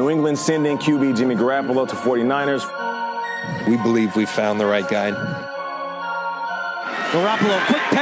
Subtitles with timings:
[0.00, 2.64] New England sending QB Jimmy Garoppolo to 49ers.
[3.68, 5.10] We believe we found the right guy.
[7.10, 7.99] Garoppolo, quick pass,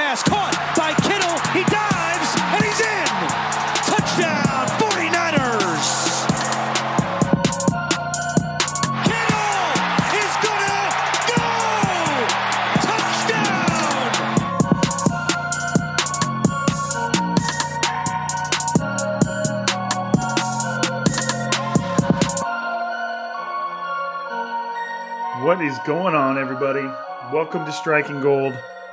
[25.49, 26.87] What is going on, everybody?
[27.33, 28.53] Welcome to Striking Gold,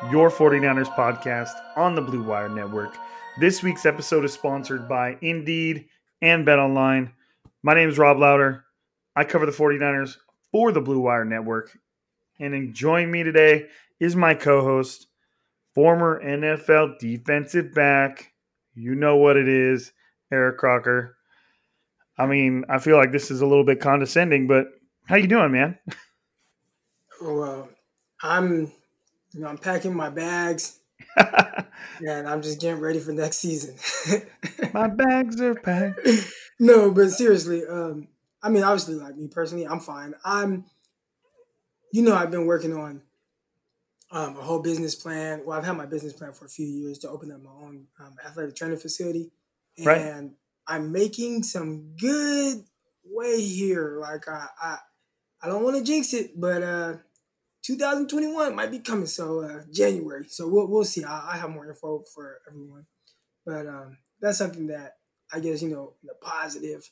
[0.10, 2.96] your 49ers podcast on the Blue Wire Network.
[3.42, 5.90] This week's episode is sponsored by Indeed
[6.22, 7.12] and Bet Online.
[7.62, 8.64] My name is Rob Louder.
[9.18, 10.16] I cover the 49ers
[10.50, 11.78] for the Blue Wire Network.
[12.40, 13.68] And joining me today
[14.00, 15.08] is my co host,
[15.74, 18.32] former NFL defensive back.
[18.76, 19.92] You know what it is,
[20.32, 21.18] Eric Crocker.
[22.18, 24.68] I mean, I feel like this is a little bit condescending, but
[25.06, 25.78] how you doing, man?
[27.22, 27.70] Well,
[28.22, 28.72] I'm,
[29.34, 30.80] you know, I'm packing my bags,
[31.18, 33.76] and I'm just getting ready for next season.
[34.74, 36.00] my bags are packed.
[36.60, 38.08] no, but seriously, um,
[38.42, 40.14] I mean, obviously, like me personally, I'm fine.
[40.24, 40.66] I'm,
[41.92, 43.02] you know, I've been working on
[44.12, 45.42] um, a whole business plan.
[45.46, 47.88] Well, I've had my business plan for a few years to open up my own
[48.00, 49.32] um, athletic training facility,
[49.78, 50.32] and Right.
[50.68, 52.64] I'm making some good
[53.04, 54.00] way here.
[54.00, 54.78] Like I, I,
[55.46, 56.94] I don't want to jinx it, but uh,
[57.62, 59.06] 2021 might be coming.
[59.06, 60.26] So uh, January.
[60.28, 61.04] So we'll we'll see.
[61.04, 62.88] I, I have more info for everyone,
[63.46, 64.98] but um, that's something that
[65.32, 66.90] I guess you know the positive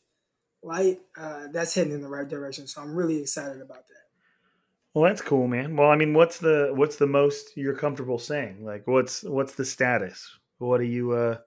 [0.62, 1.00] light.
[1.18, 2.68] Uh, that's heading in the right direction.
[2.68, 4.04] So I'm really excited about that.
[4.94, 5.76] Well, that's cool, man.
[5.76, 8.64] Well, I mean, what's the what's the most you're comfortable saying?
[8.64, 10.30] Like, what's what's the status?
[10.60, 11.38] What are you, uh,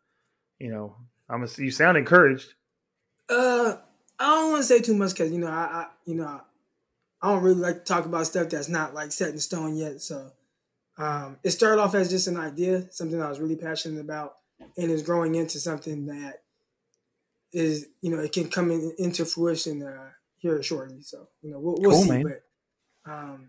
[0.59, 0.97] you know?
[1.29, 2.55] I'm a, you sound encouraged.
[3.29, 3.77] Uh,
[4.19, 6.41] I don't want to say too much because you know I, I you know
[7.23, 10.01] I don't really like to talk about stuff that's not like set in stone yet.
[10.03, 10.31] So
[10.99, 14.35] um, it started off as just an idea, something I was really passionate about,
[14.77, 16.43] and is growing into something that
[17.53, 21.03] is you know it can come in, into fruition uh, here shortly.
[21.03, 22.23] So you know we'll, we'll Cool, see, man.
[23.05, 23.49] but um,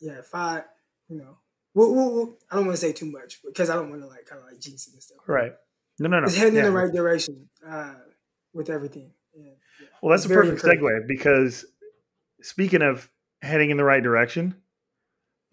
[0.00, 0.62] yeah, if I
[1.08, 1.36] you know
[1.74, 4.08] we'll, we'll, we'll- I don't want to say too much because I don't want to
[4.08, 5.18] like kind of like jinx it and stuff.
[5.26, 5.52] Right.
[5.98, 6.26] No, no, no.
[6.26, 7.92] It's heading in the right direction uh,
[8.54, 9.10] with everything.
[9.36, 9.50] Yeah,
[10.00, 11.66] Well, that's it's a perfect segue because
[12.42, 13.10] speaking of
[13.42, 14.54] heading in the right direction.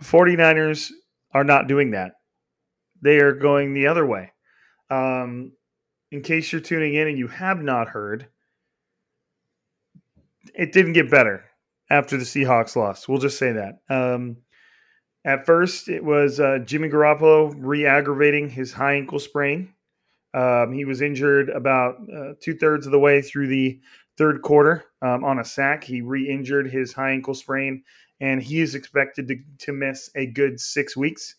[0.03, 0.91] 49ers
[1.33, 2.13] are not doing that.
[3.01, 4.31] They are going the other way.
[4.89, 5.53] Um,
[6.11, 8.27] in case you're tuning in and you have not heard,
[10.55, 11.45] it didn't get better
[11.89, 13.07] after the Seahawks lost.
[13.07, 13.79] We'll just say that.
[13.89, 14.37] Um,
[15.25, 19.73] at first, it was uh, Jimmy Garoppolo re aggravating his high ankle sprain.
[20.33, 23.79] Um, he was injured about uh, two thirds of the way through the
[24.17, 25.83] third quarter um, on a sack.
[25.83, 27.83] He re injured his high ankle sprain,
[28.19, 31.35] and he is expected to, to miss a good six weeks,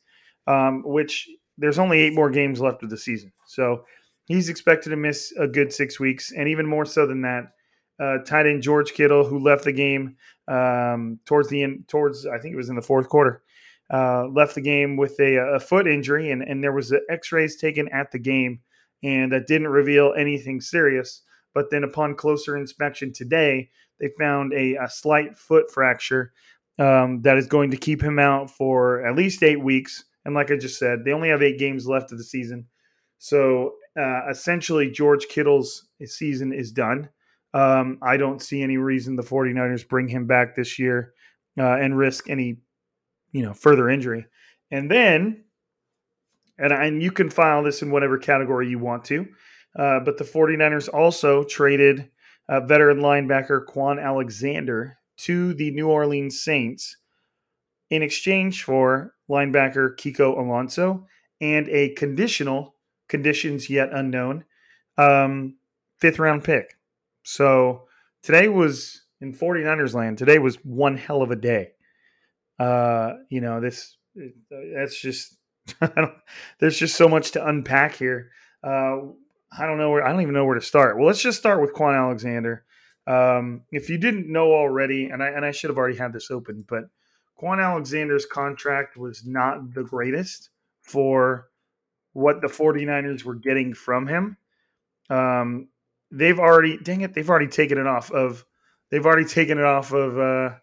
[0.46, 3.32] um, which there's only eight more games left of the season.
[3.46, 3.84] So
[4.26, 7.52] he's expected to miss a good six weeks, and even more so than that,
[8.00, 10.16] uh, tight end George Kittle, who left the game
[10.46, 13.42] um, towards the end, towards I think it was in the fourth quarter,
[13.92, 17.88] uh, left the game with a, a foot injury, and, and there was X-rays taken
[17.88, 18.60] at the game,
[19.02, 21.22] and that didn't reveal anything serious.
[21.54, 26.32] But then, upon closer inspection today, they found a, a slight foot fracture
[26.78, 30.04] um, that is going to keep him out for at least eight weeks.
[30.24, 32.66] And like I just said, they only have eight games left of the season.
[33.18, 37.08] So uh, essentially, George Kittle's season is done.
[37.54, 41.14] Um, I don't see any reason the 49ers bring him back this year
[41.58, 42.58] uh, and risk any,
[43.32, 44.26] you know, further injury.
[44.70, 45.44] And then,
[46.58, 49.26] and, and you can file this in whatever category you want to,
[49.78, 52.10] uh, but the 49ers also traded
[52.48, 56.96] uh, veteran linebacker Kwon Alexander to the New Orleans Saints
[57.90, 61.06] in exchange for linebacker Kiko Alonso
[61.40, 62.74] and a conditional,
[63.08, 64.44] conditions yet unknown,
[64.96, 65.56] um,
[65.98, 66.76] fifth round pick.
[67.22, 67.84] So
[68.22, 70.18] today was in 49ers land.
[70.18, 71.72] Today was one hell of a day.
[72.58, 73.96] Uh, you know, this
[74.50, 75.36] that's just
[76.58, 78.30] there's just so much to unpack here.
[78.62, 78.98] Uh,
[79.56, 80.96] I don't know where I don't even know where to start.
[80.96, 82.64] Well, let's just start with Kwon Alexander.
[83.06, 86.30] Um, if you didn't know already, and I and I should have already had this
[86.30, 86.84] open, but
[87.40, 90.50] Kwon Alexander's contract was not the greatest
[90.82, 91.48] for
[92.12, 94.36] what the 49ers were getting from him.
[95.08, 95.68] Um,
[96.10, 98.44] they've already dang it they've already taken it off of
[98.90, 100.54] they've already taken it off of uh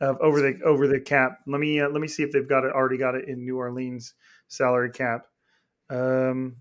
[0.00, 2.64] of over the over the cap let me uh, let me see if they've got
[2.64, 4.14] it already got it in new orleans
[4.48, 5.26] salary cap
[5.90, 6.56] um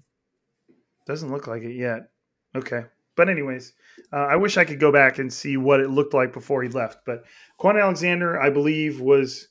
[1.05, 2.09] doesn't look like it yet
[2.55, 2.83] okay
[3.15, 3.73] but anyways
[4.11, 6.69] uh, i wish i could go back and see what it looked like before he
[6.69, 7.23] left but
[7.59, 9.47] Kwon alexander i believe was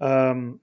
[0.00, 0.60] um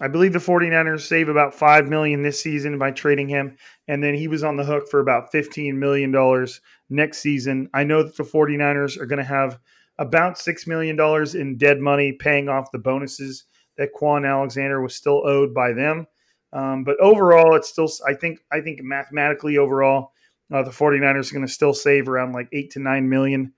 [0.00, 4.14] I believe the 49ers save about 5 million this season by trading him and then
[4.14, 7.68] he was on the hook for about 15 million dollars next season.
[7.74, 9.58] I know that the 49ers are going to have
[9.98, 13.44] about 6 million dollars in dead money paying off the bonuses
[13.76, 16.06] that Kwon Alexander was still owed by them.
[16.52, 20.12] Um, but overall it's still I think I think mathematically overall
[20.52, 23.52] uh, the 49ers are going to still save around like 8 to 9 million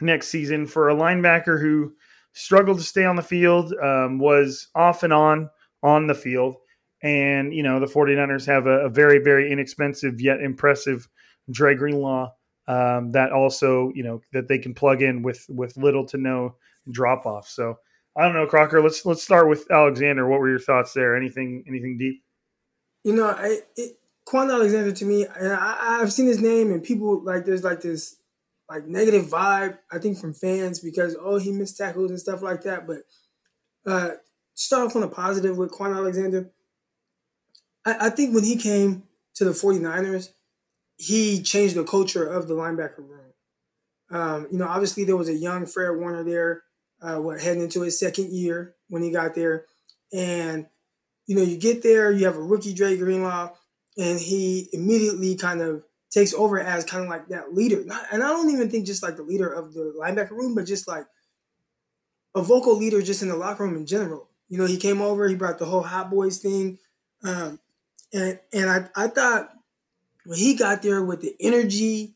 [0.00, 1.92] next season for a linebacker who
[2.32, 5.50] struggled to stay on the field, um, was off and on
[5.82, 6.56] on the field.
[7.02, 11.08] And, you know, the 49ers have a, a very, very inexpensive yet impressive
[11.50, 12.30] Dre Greenlaw
[12.66, 16.56] um, that also, you know, that they can plug in with with little to no
[16.90, 17.48] drop off.
[17.48, 17.78] So
[18.16, 18.82] I don't know, Crocker.
[18.82, 20.28] Let's let's start with Alexander.
[20.28, 21.16] What were your thoughts there?
[21.16, 22.22] Anything anything deep?
[23.04, 27.22] You know, I, it, Kwon Alexander to me, I, I've seen his name, and people
[27.24, 28.16] like there's like this
[28.68, 32.62] like negative vibe, I think, from fans because oh he missed tackles and stuff like
[32.62, 32.86] that.
[32.86, 32.98] But
[33.86, 34.10] uh
[34.54, 36.50] start off on a positive with Kwon Alexander.
[37.86, 39.04] I, I think when he came
[39.36, 40.30] to the 49ers,
[40.98, 43.32] he changed the culture of the linebacker room.
[44.10, 46.62] Um, you know, obviously there was a young Fred Warner there,
[47.00, 49.66] uh, what heading into his second year when he got there,
[50.12, 50.66] and
[51.26, 53.50] you know, you get there, you have a rookie Dre Greenlaw,
[53.96, 57.82] and he immediately kind of takes over as kind of like that leader.
[58.10, 60.88] And I don't even think just like the leader of the linebacker room, but just
[60.88, 61.04] like
[62.34, 64.28] a vocal leader just in the locker room in general.
[64.48, 66.78] You know, he came over, he brought the whole Hot Boys thing.
[67.22, 67.60] Um,
[68.12, 69.50] and and I, I thought
[70.24, 72.14] when he got there with the energy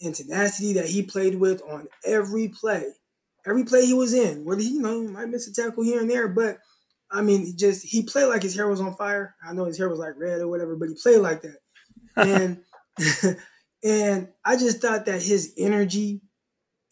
[0.00, 2.92] and tenacity that he played with on every play,
[3.46, 6.10] every play he was in, whether he, you know, might miss a tackle here and
[6.10, 6.58] there, but
[7.10, 9.36] I mean, just he played like his hair was on fire.
[9.46, 11.58] I know his hair was like red or whatever, but he played like that.
[12.16, 12.62] And
[13.84, 16.22] and I just thought that his energy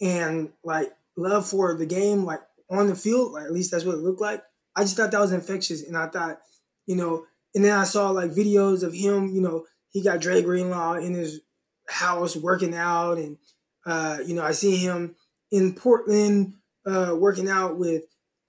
[0.01, 2.41] and like love for the game, like
[2.71, 4.43] on the field, like at least that's what it looked like.
[4.75, 6.39] I just thought that was infectious, and I thought,
[6.87, 9.29] you know, and then I saw like videos of him.
[9.29, 11.41] You know, he got Dre Greenlaw in his
[11.89, 13.39] house working out, and
[13.87, 15.15] uh, you know, I see him
[15.53, 16.55] in Portland
[16.85, 18.03] uh, working out with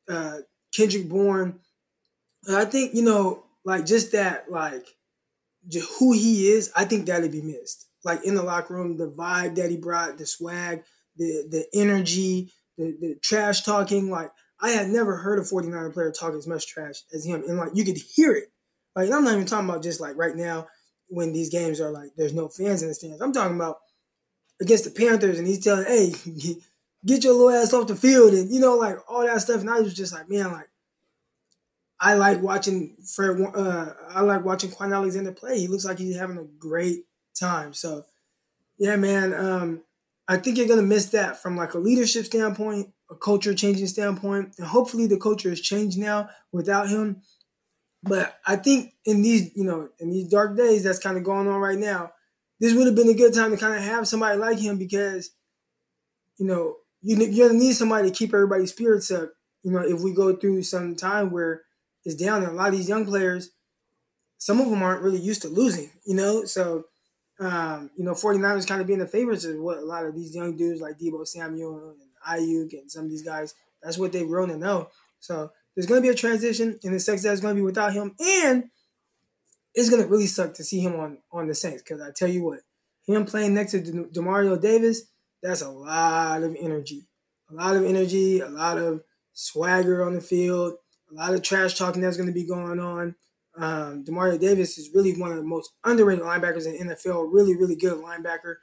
[0.09, 0.37] uh,
[0.75, 1.59] Kendrick Bourne.
[2.49, 4.87] I think you know, like just that, like
[5.69, 6.71] just who he is.
[6.75, 10.17] I think that'd be missed like in the locker room, the vibe that he brought,
[10.17, 10.83] the swag,
[11.17, 14.09] the the energy, the, the trash talking.
[14.09, 14.31] Like
[14.61, 17.71] I had never heard a 49er player talk as much trash as him, and like
[17.73, 18.51] you could hear it.
[18.95, 20.67] Like I'm not even talking about just like right now
[21.07, 23.21] when these games are like there's no fans in the stands.
[23.21, 23.77] I'm talking about
[24.61, 26.13] against the Panthers, and he's telling, "Hey,
[27.05, 29.61] get your little ass off the field," and you know, like all that stuff.
[29.61, 30.69] And I was just like, man, like
[31.99, 33.39] I like watching Fred.
[33.55, 35.59] Uh, I like watching Kwon Alexander play.
[35.59, 37.73] He looks like he's having a great time.
[37.73, 38.05] So,
[38.77, 39.33] yeah, man.
[39.33, 39.83] Um,
[40.27, 44.55] I think you're gonna miss that from like a leadership standpoint, a culture changing standpoint,
[44.57, 47.21] and hopefully the culture has changed now without him.
[48.03, 51.47] But I think in these, you know, in these dark days that's kind of going
[51.47, 52.11] on right now,
[52.59, 55.31] this would have been a good time to kind of have somebody like him because,
[56.37, 59.31] you know, you, gonna need somebody to keep everybody's spirits up.
[59.63, 61.61] You know, if we go through some time where
[62.03, 63.51] it's down, and a lot of these young players,
[64.37, 65.91] some of them aren't really used to losing.
[66.05, 66.85] You know, so
[67.39, 70.35] um, you know, 49ers kind of being the favorites is what a lot of these
[70.35, 74.27] young dudes like Deebo Samuel and Aiyuk and some of these guys, that's what they've
[74.27, 74.89] grown to know.
[75.19, 77.93] So there's going to be a transition, and the sex that's going to be without
[77.93, 78.65] him, and
[79.73, 82.27] it's going to really suck to see him on on the Saints because I tell
[82.27, 82.59] you what,
[83.07, 85.03] him playing next to De- Demario Davis,
[85.43, 87.05] that's a lot of energy,
[87.51, 90.75] a lot of energy, a lot of swagger on the field,
[91.11, 93.15] a lot of trash talking that's going to be going on.
[93.55, 97.31] Um, Demario Davis is really one of the most underrated linebackers in the NFL.
[97.31, 98.55] Really, really good linebacker,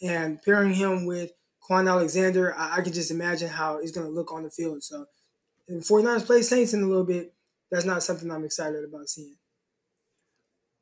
[0.00, 1.32] and pairing him with
[1.68, 4.84] Kwon Alexander, I, I can just imagine how he's going to look on the field.
[4.84, 5.06] So,
[5.68, 7.32] and 49ers play Saints in a little bit.
[7.70, 9.36] That's not something I'm excited about seeing.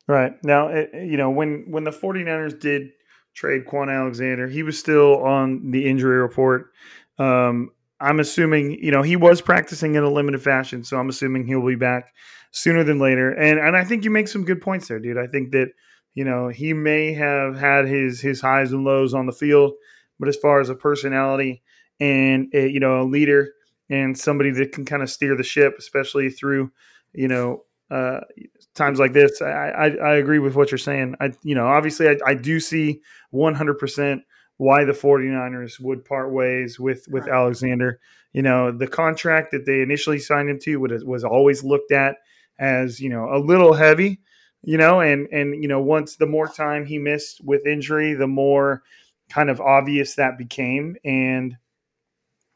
[0.06, 0.32] Right.
[0.44, 2.92] Now, it, you know, when when the 49ers did
[3.34, 6.70] trade Kwon Alexander, he was still on the injury report.
[7.18, 11.46] Um, I'm assuming, you know, he was practicing in a limited fashion, so I'm assuming
[11.46, 12.12] he'll be back
[12.50, 13.32] sooner than later.
[13.32, 15.18] And and I think you make some good points there, dude.
[15.18, 15.68] I think that,
[16.14, 19.72] you know, he may have had his his highs and lows on the field,
[20.18, 21.62] but as far as a personality
[22.00, 23.52] and a, you know, a leader
[23.90, 26.70] and somebody that can kind of steer the ship, especially through,
[27.12, 28.20] you know, uh,
[28.74, 31.14] times like this, I, I, I agree with what you're saying.
[31.20, 33.00] I, you know, obviously I, I do see
[33.32, 34.20] 100%
[34.56, 37.34] why the 49ers would part ways with, with right.
[37.34, 38.00] Alexander.
[38.32, 42.16] You know, the contract that they initially signed him to was, was always looked at
[42.58, 44.20] as, you know, a little heavy,
[44.62, 48.26] you know, and, and, you know, once the more time he missed with injury, the
[48.26, 48.82] more
[49.28, 50.96] kind of obvious that became.
[51.04, 51.56] And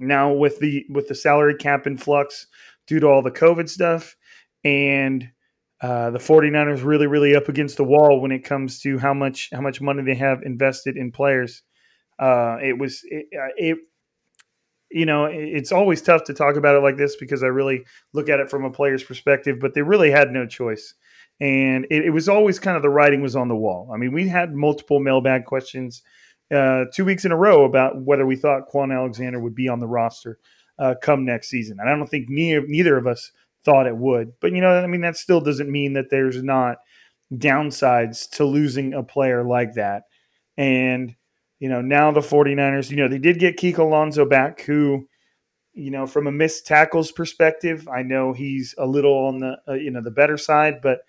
[0.00, 2.46] now with the, with the salary cap in flux
[2.86, 4.16] due to all the COVID stuff,
[4.64, 5.30] and
[5.80, 9.48] uh, the 49ers really, really up against the wall when it comes to how much
[9.52, 11.62] how much money they have invested in players.
[12.18, 13.78] Uh, it was it, uh, it,
[14.90, 18.28] you know it's always tough to talk about it like this because I really look
[18.28, 20.94] at it from a player's perspective, but they really had no choice,
[21.40, 23.90] and it, it was always kind of the writing was on the wall.
[23.94, 26.02] I mean, we had multiple mailbag questions
[26.52, 29.78] uh, two weeks in a row about whether we thought Kwon Alexander would be on
[29.78, 30.40] the roster
[30.80, 33.30] uh, come next season, and I don't think neither neither of us
[33.68, 34.32] thought it would.
[34.40, 36.78] But you know, I mean, that still doesn't mean that there's not
[37.34, 40.04] downsides to losing a player like that.
[40.56, 41.14] And,
[41.58, 45.06] you know, now the 49ers, you know, they did get Kiko Alonso back, who,
[45.74, 49.74] you know, from a missed tackles perspective, I know he's a little on the, uh,
[49.74, 51.00] you know, the better side, but,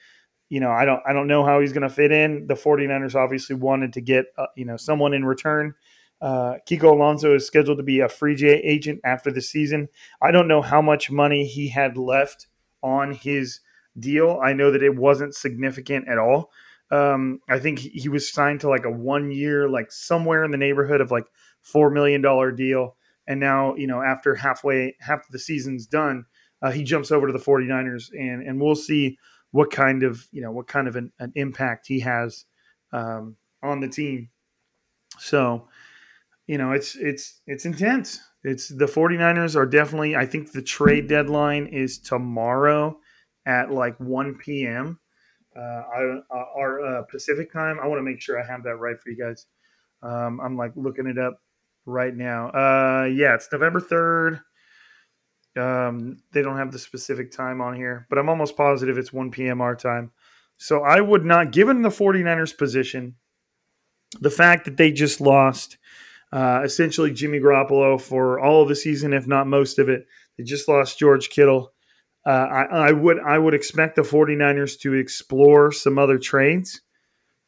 [0.50, 2.48] you know, I don't, I don't know how he's going to fit in.
[2.48, 5.74] The 49ers obviously wanted to get, uh, you know, someone in return.
[6.22, 9.88] Uh, Kiko Alonso is scheduled to be a free agent after the season.
[10.22, 12.48] I don't know how much money he had left
[12.84, 13.60] on his
[14.00, 14.40] deal.
[14.44, 16.52] I know that it wasn't significant at all.
[16.92, 20.58] Um, I think he was signed to like a one year, like somewhere in the
[20.58, 21.26] neighborhood of like
[21.64, 22.22] $4 million
[22.56, 22.96] deal.
[23.28, 26.26] And now, you know, after halfway, half the season's done,
[26.62, 29.18] uh, he jumps over to the 49ers and, and we'll see
[29.52, 32.46] what kind of, you know, what kind of an, an impact he has
[32.92, 34.30] um, on the team.
[35.20, 35.68] So,
[36.48, 38.20] you know, it's, it's, it's intense.
[38.44, 42.98] It's the 49ers are definitely, I think the trade deadline is tomorrow
[43.46, 45.00] at like 1 p.m.
[45.56, 46.22] Uh, uh,
[46.56, 47.80] our uh, Pacific time.
[47.82, 49.46] I want to make sure I have that right for you guys.
[50.02, 51.42] Um, I'm like looking it up
[51.86, 52.50] right now.
[52.50, 54.42] Uh, yeah, it's November 3rd.
[55.58, 59.32] Um, they don't have the specific time on here, but I'm almost positive it's 1
[59.32, 59.60] p.m.
[59.60, 60.12] our time.
[60.58, 63.16] So I would not, given the 49ers position,
[64.20, 65.78] the fact that they just lost
[66.32, 70.06] uh, essentially Jimmy Garoppolo for all of the season, if not most of it.
[70.38, 71.74] They just lost George Kittle.
[72.26, 76.82] Uh, I, I, would I would expect the 49ers to explore some other trades.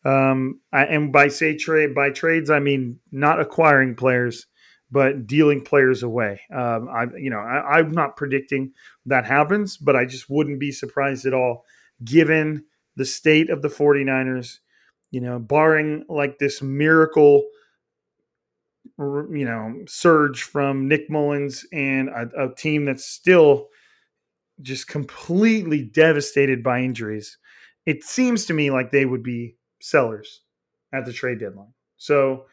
[0.04, 4.48] Um, I, and by say trade by trades, I mean not acquiring players,
[4.90, 6.42] but dealing players away.
[6.52, 8.72] Um, I you know I, I'm not predicting
[9.06, 11.66] that happens, but I just wouldn't be surprised at all
[12.04, 14.58] given the state of the 49ers.
[15.12, 17.44] You know, barring like this miracle
[19.36, 23.68] you know, surge from Nick Mullens and a, a team that's still
[24.62, 27.38] just completely devastated by injuries,
[27.86, 30.42] it seems to me like they would be sellers
[30.94, 31.74] at the trade deadline.
[31.98, 32.46] So,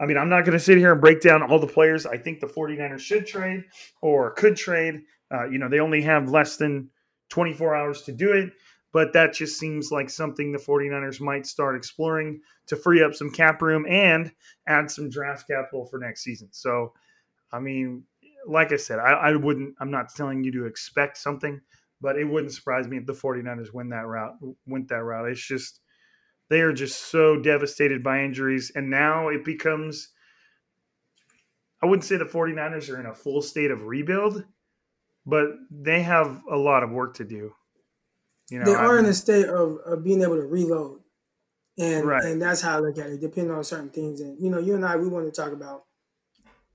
[0.00, 2.18] I mean, I'm not going to sit here and break down all the players I
[2.18, 3.64] think the 49ers should trade
[4.02, 5.02] or could trade.
[5.32, 6.90] Uh, you know, they only have less than
[7.30, 8.50] 24 hours to do it,
[8.96, 13.30] but that just seems like something the 49ers might start exploring to free up some
[13.30, 14.32] cap room and
[14.66, 16.48] add some draft capital for next season.
[16.50, 16.94] So,
[17.52, 18.04] I mean,
[18.48, 21.60] like I said, I, I wouldn't, I'm not telling you to expect something,
[22.00, 24.32] but it wouldn't surprise me if the 49ers win that route,
[24.66, 25.28] went that route.
[25.28, 25.80] It's just,
[26.48, 28.72] they are just so devastated by injuries.
[28.74, 30.08] And now it becomes,
[31.82, 34.42] I wouldn't say the 49ers are in a full state of rebuild,
[35.26, 37.52] but they have a lot of work to do.
[38.50, 41.00] You know, they are I mean, in a state of, of being able to reload.
[41.78, 42.24] And right.
[42.24, 44.20] and that's how I look at it, depending on certain things.
[44.20, 45.84] And you know, you and I we want to talk about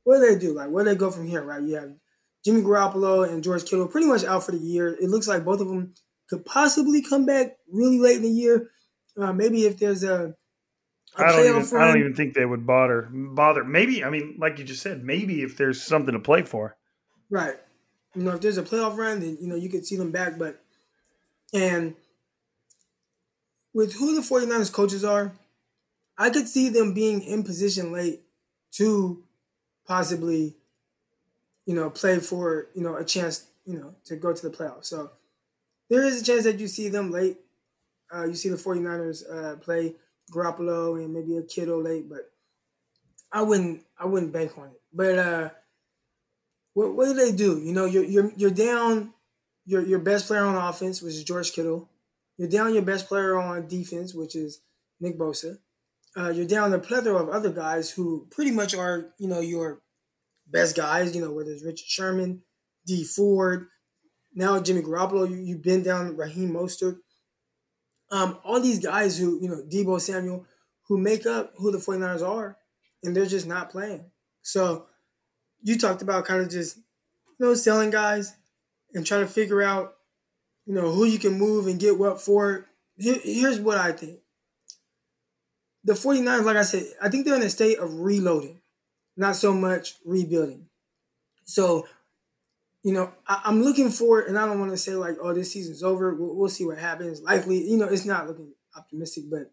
[0.04, 0.54] what do they do?
[0.54, 1.62] Like where do they go from here, right?
[1.62, 1.94] You have
[2.46, 4.90] Jimmy Garoppolo and George Kittle pretty much out for the year.
[4.90, 5.94] It looks like both of them
[6.30, 8.70] could possibly come back really late in the year.
[9.18, 10.36] Uh, maybe if there's a,
[11.18, 11.84] a I don't even run.
[11.84, 13.64] I don't even think they would bother bother.
[13.64, 16.78] Maybe I mean, like you just said, maybe if there's something to play for.
[17.30, 17.56] Right.
[18.16, 20.38] You know, if there's a playoff run, then you know you could see them back.
[20.38, 20.62] But
[21.54, 21.96] and
[23.74, 25.34] with who the 49ers coaches are,
[26.18, 28.22] I could see them being in position late
[28.74, 29.24] to
[29.88, 30.56] possibly,
[31.66, 34.86] you know, play for, you know, a chance, you know, to go to the playoffs.
[34.86, 35.12] So
[35.90, 37.38] there is a chance that you see them late.
[38.14, 39.96] Uh, you see the 49ers uh, play
[40.32, 42.32] Garoppolo and maybe a Kittle late, but
[43.32, 44.82] I wouldn't I wouldn't bank on it.
[44.94, 45.50] But uh,
[46.74, 47.60] what what do they do?
[47.60, 49.14] You know, you're you're you're down
[49.72, 51.90] your your best player on offense, which is George Kittle.
[52.38, 54.62] You're down your best player on defense, which is
[55.00, 55.60] Nick Bosa.
[56.18, 59.82] Uh, you're down a plethora of other guys who pretty much are, you know, your
[60.46, 62.42] best guys, you know, whether it's Richard Sherman,
[62.86, 63.68] Dee Ford,
[64.34, 66.98] now Jimmy Garoppolo, you, you've been down Raheem Mostert.
[68.12, 70.46] Um, all these guys who, you know, Deebo Samuel,
[70.88, 72.58] who make up who the 49ers are,
[73.04, 74.12] and they're just not playing.
[74.42, 74.88] So
[75.62, 78.36] you talked about kind of just, you know, selling guys
[78.94, 79.96] and trying to figure out
[80.66, 82.68] you know, who you can move and get what for.
[82.98, 84.20] Here, here's what I think.
[85.84, 88.62] The 49ers, like I said, I think they're in a state of reloading,
[89.18, 90.68] not so much rebuilding.
[91.44, 91.88] So,
[92.84, 95.52] you know, I, am looking for, and I don't want to say like, oh, this
[95.52, 96.14] season's over.
[96.14, 97.22] We'll, we'll see what happens.
[97.22, 99.52] Likely, you know, it's not looking optimistic, but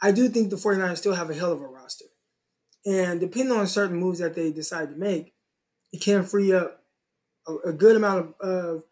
[0.00, 2.06] I do think the 49ers still have a hell of a roster.
[2.86, 5.34] And depending on certain moves that they decide to make,
[5.92, 6.81] it can free up
[7.46, 8.82] a, a good amount of, of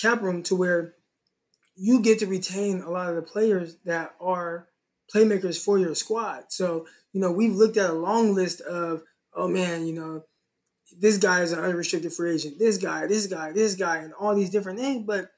[0.00, 0.94] cap room to where
[1.76, 4.68] you get to retain a lot of the players that are
[5.14, 6.44] playmakers for your squad.
[6.48, 9.02] So, you know, we've looked at a long list of,
[9.34, 10.24] oh man, you know,
[10.98, 14.34] this guy is an unrestricted free agent, this guy, this guy, this guy, and all
[14.34, 15.04] these different names.
[15.06, 15.30] But,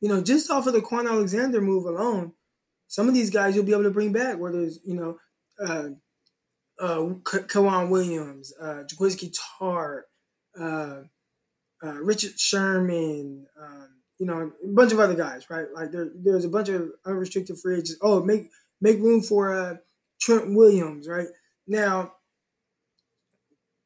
[0.00, 2.32] you know, just off of the Kwon Alexander move alone,
[2.88, 5.18] some of these guys you'll be able to bring back, whether it's, you know,
[5.64, 5.90] uh,
[6.80, 10.02] uh, K'Waun Williams, uh, Jaquiski Tartt,
[10.60, 11.02] uh,
[11.84, 15.66] uh, Richard Sherman, um, you know, a bunch of other guys, right?
[15.74, 17.96] Like there, there's a bunch of unrestricted free agents.
[18.00, 19.76] Oh, make make room for uh,
[20.20, 21.26] Trent Williams, right?
[21.66, 22.12] Now,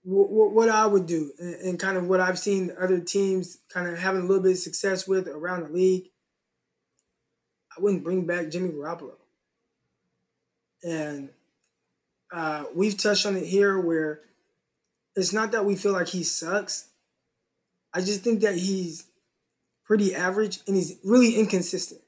[0.05, 3.59] w- w- what I would do, and, and, kind of what I've seen other teams
[3.73, 6.11] kind of having a little bit of success with around the league,
[7.77, 9.15] I wouldn't bring back Jimmy Garoppolo.
[10.83, 11.31] And
[12.33, 14.21] uh, we've touched on it here where
[15.17, 16.88] it's not that we feel like he sucks.
[17.93, 19.07] I just think that he's
[19.85, 22.01] pretty average and he's really inconsistent.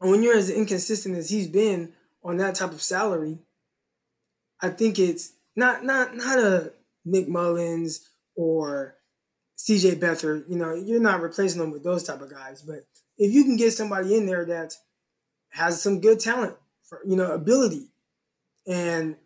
[0.00, 3.38] And when you're as inconsistent as he's been on that type of salary,
[4.60, 6.72] I think it's not not not a
[7.04, 8.96] Nick Mullens or
[9.58, 10.44] CJ Beathard.
[10.48, 12.62] You know, you're not replacing them with those type of guys.
[12.62, 12.86] But
[13.16, 14.74] if you can get somebody in there that
[15.50, 17.88] has some good talent, for, you know, ability,
[18.66, 19.16] and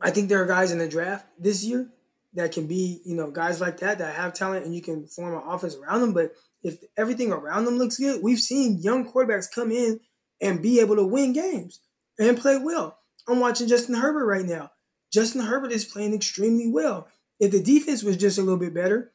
[0.00, 1.88] I think there are guys in the draft this year
[2.34, 5.34] that can be, you know, guys like that that have talent and you can form
[5.34, 6.12] an offense around them.
[6.12, 10.00] But if everything around them looks good, we've seen young quarterbacks come in
[10.40, 11.80] and be able to win games
[12.18, 12.98] and play well.
[13.28, 14.70] I'm watching Justin Herbert right now.
[15.12, 17.08] Justin Herbert is playing extremely well.
[17.38, 19.12] If the defense was just a little bit better,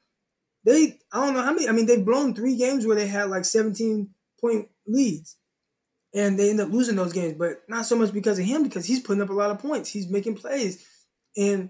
[0.64, 1.68] they I don't know how many.
[1.68, 5.38] I mean, they've blown three games where they had like 17 point leads,
[6.14, 7.36] and they end up losing those games.
[7.38, 9.90] But not so much because of him, because he's putting up a lot of points.
[9.90, 10.86] He's making plays,
[11.38, 11.70] and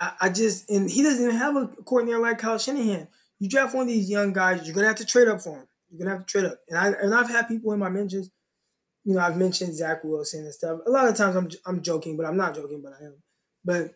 [0.00, 3.08] I, I just and he doesn't even have a coordinator like Kyle Shanahan.
[3.38, 5.68] You draft one of these young guys, you're gonna have to trade up for him.
[5.90, 6.58] You're gonna have to trade up.
[6.68, 8.30] And I and I've had people in my mentions.
[9.04, 10.80] You know, I've mentioned Zach Wilson and stuff.
[10.86, 13.22] A lot of times I'm I'm joking, but I'm not joking, but I am.
[13.64, 13.94] But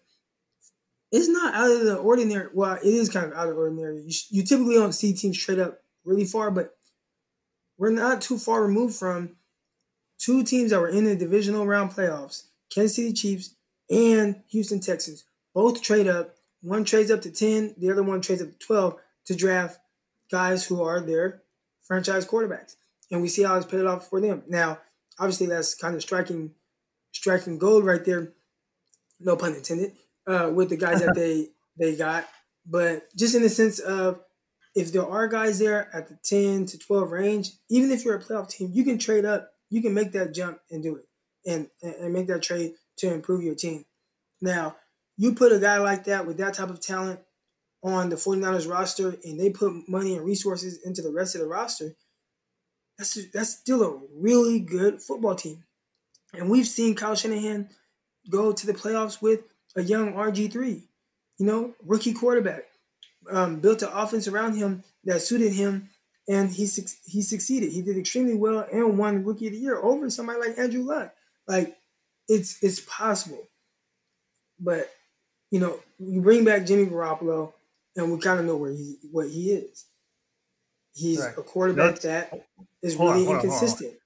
[1.12, 2.48] it's not out of the ordinary.
[2.54, 4.02] Well, it is kind of out of ordinary.
[4.02, 6.74] You, you typically don't see teams trade up really far, but
[7.76, 9.36] we're not too far removed from
[10.18, 13.56] two teams that were in the divisional round playoffs Kansas City Chiefs
[13.90, 15.24] and Houston Texans.
[15.54, 16.36] Both trade up.
[16.62, 19.78] One trades up to 10, the other one trades up to 12 to draft
[20.30, 21.42] guys who are their
[21.82, 22.76] franchise quarterbacks.
[23.10, 24.42] And we see how it's paid off for them.
[24.46, 24.78] Now,
[25.18, 26.52] obviously, that's kind of striking,
[27.12, 28.32] striking gold right there.
[29.18, 29.92] No pun intended
[30.26, 32.28] uh, with the guys that they they got,
[32.66, 34.20] but just in the sense of
[34.74, 38.22] if there are guys there at the 10 to 12 range, even if you're a
[38.22, 41.04] playoff team, you can trade up, you can make that jump and do it
[41.46, 43.84] and, and make that trade to improve your team.
[44.40, 44.76] Now,
[45.20, 47.20] you put a guy like that with that type of talent
[47.82, 51.46] on the 49ers roster and they put money and resources into the rest of the
[51.46, 51.94] roster,
[52.96, 55.64] that's that's still a really good football team.
[56.32, 57.68] And we've seen Kyle Shanahan
[58.30, 59.40] go to the playoffs with
[59.76, 60.84] a young RG3,
[61.36, 62.62] you know, rookie quarterback.
[63.30, 65.90] Um, built an offense around him that suited him,
[66.30, 66.66] and he
[67.04, 67.72] he succeeded.
[67.72, 71.12] He did extremely well and won Rookie of the Year over somebody like Andrew Luck.
[71.46, 71.76] Like,
[72.26, 73.50] it's it's possible,
[74.58, 74.90] but
[75.50, 77.52] you know, you bring back Jimmy Garoppolo,
[77.96, 79.86] and we kind of know where he what he is.
[80.94, 81.36] He's right.
[81.36, 82.46] a quarterback let's, that
[82.82, 83.90] is really on, inconsistent.
[83.90, 83.96] On,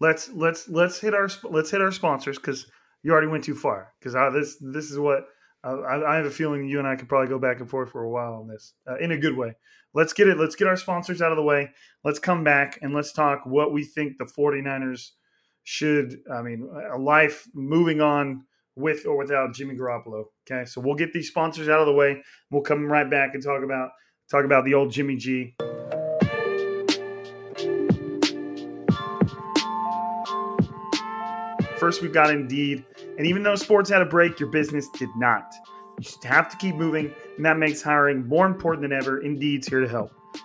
[0.00, 2.66] let's let's let's hit our let's hit our sponsors because
[3.02, 5.26] you already went too far because this this is what
[5.64, 8.02] I, I, have a feeling you and I could probably go back and forth for
[8.02, 9.54] a while on this uh, in a good way.
[9.94, 10.38] Let's get it.
[10.38, 11.70] Let's get our sponsors out of the way.
[12.04, 15.10] Let's come back and let's talk what we think the 49ers
[15.64, 18.44] should, I mean, a life moving on
[18.76, 20.24] with or without Jimmy Garoppolo.
[20.50, 20.64] Okay.
[20.64, 22.22] So we'll get these sponsors out of the way.
[22.50, 23.90] We'll come right back and talk about,
[24.30, 25.54] talk about the old Jimmy G.
[31.78, 32.84] First, we've got Indeed.
[33.18, 35.52] And even though sports had a break, your business did not.
[35.98, 39.20] You just have to keep moving, and that makes hiring more important than ever.
[39.20, 40.12] Indeed's here to help.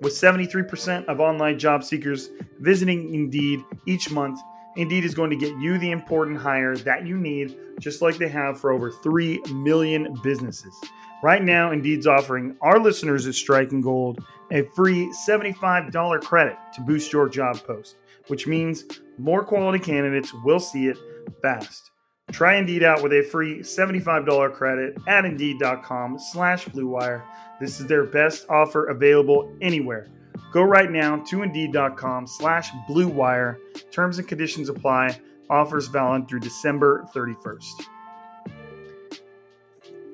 [0.00, 2.30] With 73% of online job seekers
[2.60, 4.38] visiting Indeed each month,
[4.76, 8.28] Indeed is going to get you the important hire that you need, just like they
[8.28, 10.72] have for over 3 million businesses.
[11.20, 17.12] Right now, Indeed's offering our listeners at Striking Gold a free $75 credit to boost
[17.12, 17.96] your job post,
[18.28, 18.84] which means
[19.18, 20.96] more quality candidates will see it
[21.42, 21.90] fast.
[22.32, 27.22] Try Indeed out with a free $75 credit at Indeed.com slash BlueWire.
[27.60, 30.08] This is their best offer available anywhere.
[30.52, 33.56] Go right now to Indeed.com slash BlueWire.
[33.90, 35.18] Terms and conditions apply.
[35.50, 37.86] Offers valid through December 31st.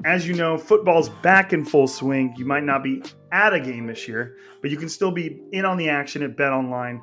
[0.05, 2.35] As you know, football's back in full swing.
[2.37, 5.65] You might not be at a game this year, but you can still be in
[5.65, 7.03] on the action at Bet Online.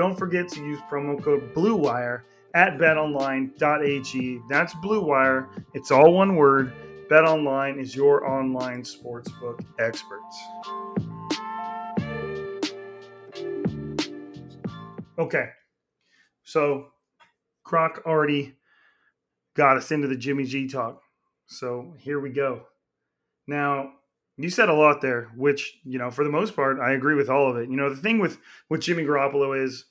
[0.00, 2.22] Don't forget to use promo code BLUEWIRE
[2.54, 4.40] at betonline.ag.
[4.48, 5.50] That's Blue Wire.
[5.74, 6.72] It's all one word.
[7.10, 10.42] BetOnline is your online sportsbook experts.
[15.18, 15.50] Okay.
[16.44, 16.86] So
[17.62, 18.56] Croc already
[19.54, 21.02] got us into the Jimmy G talk.
[21.46, 22.62] So here we go.
[23.46, 23.90] Now,
[24.38, 27.28] you said a lot there, which, you know, for the most part, I agree with
[27.28, 27.68] all of it.
[27.68, 28.38] You know, the thing with
[28.70, 29.84] with Jimmy Garoppolo is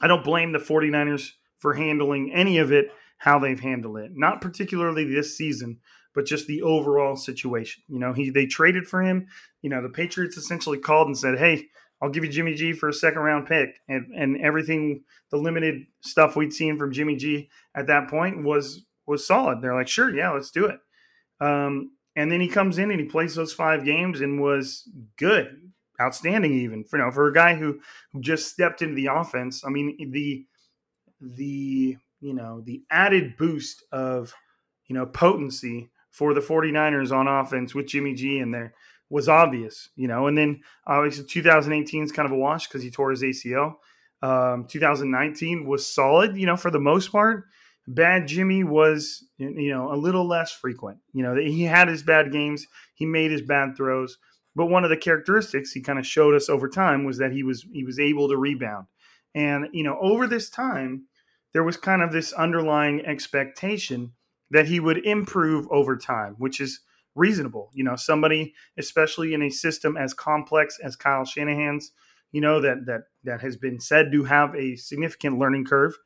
[0.00, 4.10] I don't blame the 49ers for handling any of it how they've handled it.
[4.14, 5.78] Not particularly this season,
[6.14, 7.82] but just the overall situation.
[7.88, 9.26] You know, he they traded for him.
[9.62, 11.68] You know, the Patriots essentially called and said, "Hey,
[12.02, 15.86] I'll give you Jimmy G for a second round pick," and and everything, the limited
[16.00, 19.60] stuff we'd seen from Jimmy G at that point was was solid.
[19.60, 20.78] They're like, "Sure, yeah, let's do it."
[21.40, 25.72] Um, and then he comes in and he plays those five games and was good,
[26.00, 27.80] outstanding, even for you know for a guy who
[28.12, 29.64] who just stepped into the offense.
[29.64, 30.44] I mean, the
[31.20, 34.34] the you know the added boost of
[34.86, 38.74] you know potency for the 49ers on offense with Jimmy G in there
[39.10, 40.26] was obvious, you know.
[40.26, 43.76] And then obviously 2018 is kind of a wash because he tore his ACL.
[44.22, 47.44] Um, 2019 was solid, you know, for the most part.
[47.86, 50.98] Bad Jimmy was, you know, a little less frequent.
[51.12, 54.16] You know, he had his bad games, he made his bad throws,
[54.54, 57.42] but one of the characteristics he kind of showed us over time was that he
[57.42, 58.86] was he was able to rebound.
[59.34, 61.06] And you know, over this time,
[61.52, 64.12] there was kind of this underlying expectation
[64.50, 66.80] that he would improve over time, which is
[67.14, 67.70] reasonable.
[67.74, 71.92] You know, somebody, especially in a system as complex as Kyle Shanahan's,
[72.32, 75.96] you know, that that that has been said to have a significant learning curve.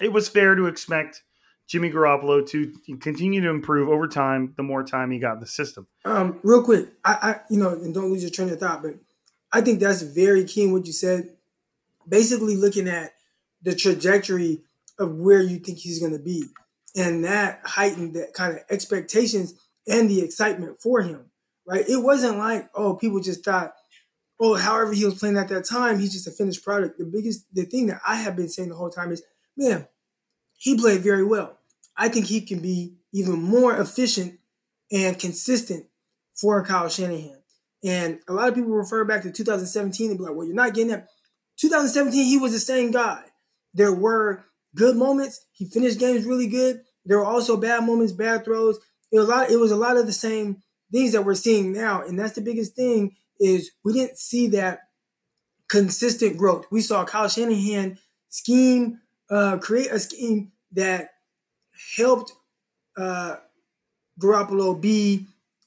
[0.00, 1.22] It was fair to expect
[1.68, 5.46] Jimmy Garoppolo to continue to improve over time the more time he got in the
[5.46, 5.86] system.
[6.04, 8.94] Um, real quick, I, I you know, and don't lose your train of thought, but
[9.52, 11.30] I think that's very key in what you said.
[12.08, 13.12] Basically, looking at
[13.62, 14.62] the trajectory
[14.98, 16.44] of where you think he's going to be,
[16.94, 19.54] and that heightened that kind of expectations
[19.88, 21.30] and the excitement for him.
[21.66, 21.88] Right?
[21.88, 23.74] It wasn't like oh, people just thought,
[24.38, 26.98] oh, however he was playing at that time, he's just a finished product.
[26.98, 29.22] The biggest, the thing that I have been saying the whole time is,
[29.56, 29.88] man,
[30.56, 31.55] he played very well.
[31.96, 34.38] I think he can be even more efficient
[34.92, 35.86] and consistent
[36.34, 37.38] for Kyle Shanahan.
[37.84, 40.74] And a lot of people refer back to 2017 and be like, well, you're not
[40.74, 41.08] getting that.
[41.58, 43.24] 2017, he was the same guy.
[43.72, 45.44] There were good moments.
[45.52, 46.82] He finished games really good.
[47.04, 48.78] There were also bad moments, bad throws.
[49.12, 51.72] It was a lot, it was a lot of the same things that we're seeing
[51.72, 52.02] now.
[52.02, 54.80] And that's the biggest thing is we didn't see that
[55.68, 56.66] consistent growth.
[56.70, 61.10] We saw Kyle Shanahan scheme, uh, create a scheme that
[61.96, 62.32] helped
[62.96, 63.36] uh,
[64.20, 65.26] Garoppolo be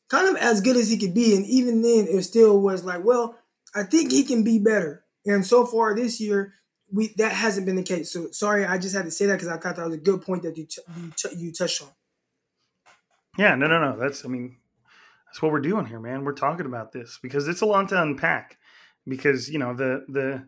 [0.10, 1.36] kind of as good as he could be.
[1.36, 3.38] And even then, it still was like, well,
[3.76, 5.04] I think he can be better.
[5.26, 6.54] And so far this year,
[6.92, 8.12] we that hasn't been the case.
[8.12, 10.22] So sorry, I just had to say that because I thought that was a good
[10.22, 11.90] point that you t- you, t- you touched on.
[13.38, 13.98] Yeah, no, no, no.
[14.00, 14.58] That's I mean,
[15.28, 16.24] that's what we're doing here, man.
[16.24, 18.58] We're talking about this because it's a lot to unpack.
[19.08, 20.48] Because you know the the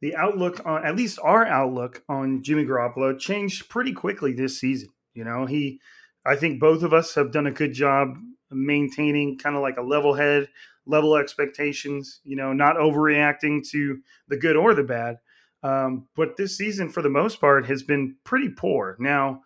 [0.00, 4.90] the outlook on at least our outlook on Jimmy Garoppolo changed pretty quickly this season.
[5.14, 5.80] You know, he,
[6.24, 8.14] I think both of us have done a good job
[8.50, 10.48] maintaining kind of like a level head,
[10.86, 15.18] level expectations, you know, not overreacting to the good or the bad.
[15.62, 18.96] Um, but this season, for the most part, has been pretty poor.
[18.98, 19.42] Now,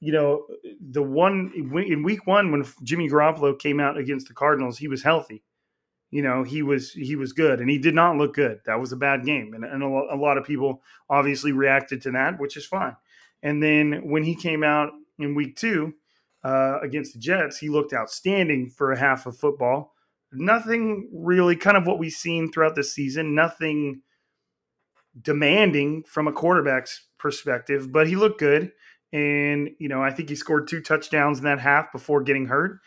[0.00, 0.46] you know,
[0.80, 5.02] the one in week one when Jimmy Garoppolo came out against the Cardinals, he was
[5.02, 5.42] healthy.
[6.10, 8.60] You know, he was he was good, and he did not look good.
[8.66, 12.10] That was a bad game, and, and a, a lot of people obviously reacted to
[12.12, 12.96] that, which is fine.
[13.42, 14.90] And then when he came out
[15.20, 15.94] in week two
[16.44, 19.94] uh, against the Jets, he looked outstanding for a half of football.
[20.32, 24.02] Nothing really, kind of what we've seen throughout the season, nothing
[25.20, 28.72] demanding from a quarterback's perspective, but he looked good.
[29.12, 32.78] And, you know, I think he scored two touchdowns in that half before getting hurt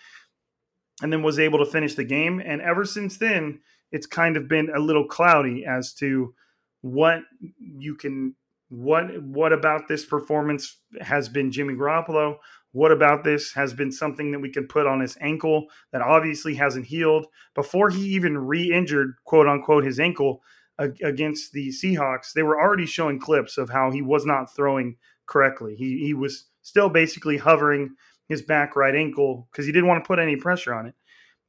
[1.02, 2.40] and then was able to finish the game.
[2.40, 3.60] And ever since then,
[3.92, 6.34] it's kind of been a little cloudy as to
[6.82, 7.24] what
[7.60, 8.36] you can
[8.74, 12.38] what what about this performance has been Jimmy Garoppolo?
[12.72, 16.56] What about this has been something that we could put on his ankle that obviously
[16.56, 20.42] hasn't healed before he even re-injured quote unquote his ankle
[20.80, 22.34] against the Seahawks?
[22.34, 25.76] They were already showing clips of how he was not throwing correctly.
[25.76, 27.96] He he was still basically hovering
[28.28, 30.96] his back right ankle because he didn't want to put any pressure on it.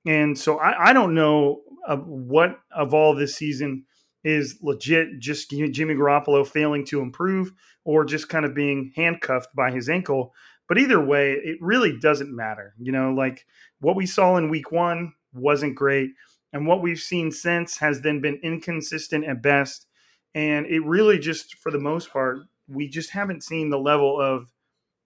[0.04, 3.86] And so I, I don't know uh, what of all this season
[4.24, 7.52] is legit just Jimmy Garoppolo failing to improve
[7.84, 10.32] or just kind of being handcuffed by his ankle.
[10.66, 12.74] But either way, it really doesn't matter.
[12.78, 13.46] You know, like
[13.80, 16.10] what we saw in week one wasn't great.
[16.54, 19.86] And what we've seen since has then been inconsistent at best.
[20.34, 24.52] And it really just, for the most part, we just haven't seen the level of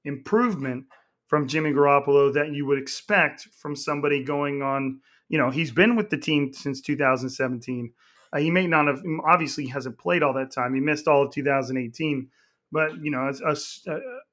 [0.05, 0.85] improvement
[1.27, 5.01] from Jimmy Garoppolo that you would expect from somebody going on.
[5.29, 7.93] You know, he's been with the team since 2017.
[8.33, 10.75] Uh, he may not have obviously hasn't played all that time.
[10.75, 12.29] He missed all of 2018,
[12.71, 13.57] but you know, a,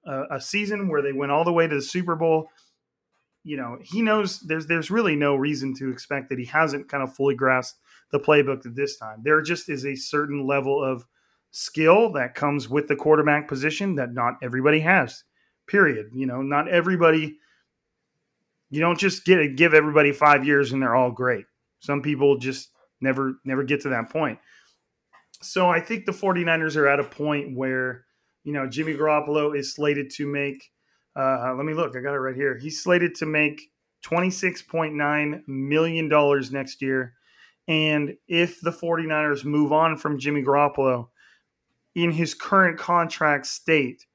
[0.06, 2.50] a, a season where they went all the way to the Super Bowl.
[3.44, 7.04] You know, he knows there's there's really no reason to expect that he hasn't kind
[7.04, 7.80] of fully grasped
[8.12, 9.22] the playbook at this time.
[9.24, 11.06] There just is a certain level of
[11.52, 15.24] skill that comes with the quarterback position that not everybody has.
[15.68, 16.08] Period.
[16.14, 17.38] You know, not everybody.
[18.70, 21.46] You don't just get give everybody five years and they're all great.
[21.80, 24.40] Some people just never never get to that point.
[25.42, 28.06] So I think the 49ers are at a point where,
[28.44, 30.72] you know, Jimmy Garoppolo is slated to make
[31.16, 32.58] uh, let me look, I got it right here.
[32.58, 33.72] He's slated to make
[34.06, 36.10] $26.9 million
[36.52, 37.14] next year.
[37.68, 41.08] And if the 49ers move on from Jimmy Garoppolo
[41.96, 44.06] in his current contract state,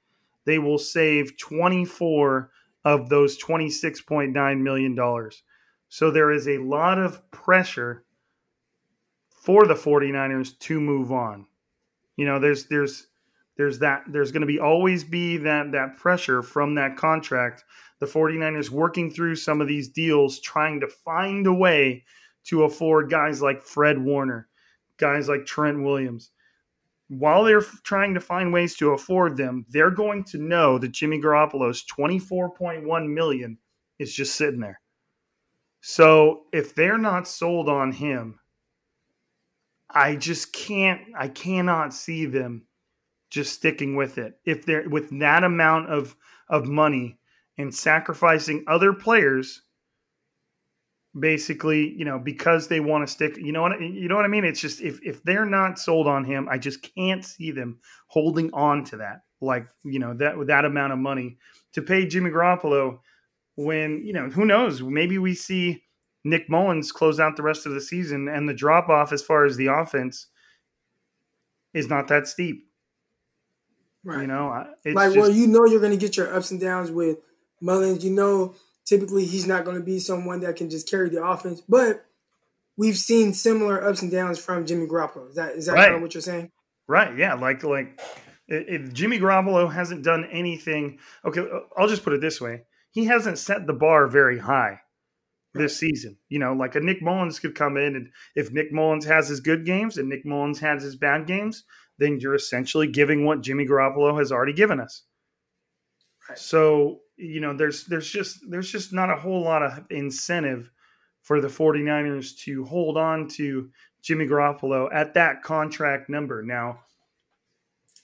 [0.45, 2.51] they will save 24
[2.85, 5.31] of those $26.9 million.
[5.88, 8.05] So there is a lot of pressure
[9.40, 11.46] for the 49ers to move on.
[12.16, 13.09] You know, there's there's
[13.57, 17.64] there's that there's going to be always be that that pressure from that contract.
[17.98, 22.05] The 49ers working through some of these deals trying to find a way
[22.44, 24.48] to afford guys like Fred Warner,
[24.98, 26.31] guys like Trent Williams.
[27.09, 31.20] While they're trying to find ways to afford them, they're going to know that Jimmy
[31.20, 33.59] Garoppolo's 24.1 million
[33.98, 34.81] is just sitting there.
[35.81, 38.39] So if they're not sold on him,
[39.92, 42.66] I just can't I cannot see them
[43.31, 44.38] just sticking with it.
[44.44, 46.16] If they're with that amount of
[46.48, 47.18] of money
[47.59, 49.62] and sacrificing other players
[51.18, 54.29] basically, you know, because they want to stick, you know what you know what I
[54.29, 54.44] mean?
[54.44, 58.53] It's just if if they're not sold on him, I just can't see them holding
[58.53, 59.22] on to that.
[59.40, 61.38] Like, you know, that with that amount of money
[61.72, 62.98] to pay Jimmy Garoppolo
[63.57, 65.83] when, you know, who knows, maybe we see
[66.24, 69.44] Nick Mullens close out the rest of the season and the drop off as far
[69.44, 70.26] as the offense
[71.72, 72.66] is not that steep.
[74.04, 74.22] Right.
[74.22, 76.90] You know, like, just, well, you know, you're going to get your ups and downs
[76.90, 77.18] with
[77.61, 78.04] Mullens.
[78.04, 78.54] You know,
[78.87, 82.06] typically he's not going to be someone that can just carry the offense, but
[82.76, 85.28] we've seen similar ups and downs from Jimmy Garoppolo.
[85.28, 85.85] Is that is that right.
[85.85, 86.50] kind of what you're saying?
[86.87, 87.16] Right.
[87.16, 87.35] Yeah.
[87.35, 88.00] Like like
[88.48, 93.38] if Jimmy Garoppolo hasn't done anything, okay, I'll just put it this way: he hasn't
[93.38, 94.80] set the bar very high
[95.55, 96.17] this season.
[96.29, 99.41] You know, like a Nick Mullens could come in, and if Nick Mullens has his
[99.41, 101.65] good games and Nick Mullens has his bad games,
[101.99, 105.03] then you're essentially giving what Jimmy Garoppolo has already given us.
[106.29, 106.39] Right.
[106.39, 110.71] So, you know, there's there's just there's just not a whole lot of incentive
[111.23, 113.71] for the 49ers to hold on to
[114.03, 116.43] Jimmy Garoppolo at that contract number.
[116.43, 116.81] Now,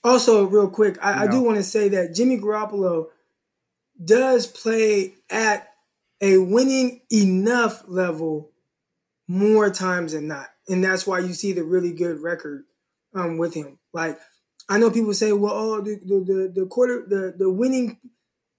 [0.03, 3.07] also real quick, I, I do want to say that Jimmy Garoppolo
[4.03, 5.67] does play at
[6.21, 8.51] a winning enough level
[9.27, 10.47] more times than not.
[10.67, 12.63] And that's why you see the really good record
[13.13, 13.79] um, with him.
[13.93, 14.19] Like
[14.69, 17.99] I know people say, well, oh, the the the, the quarter the the winning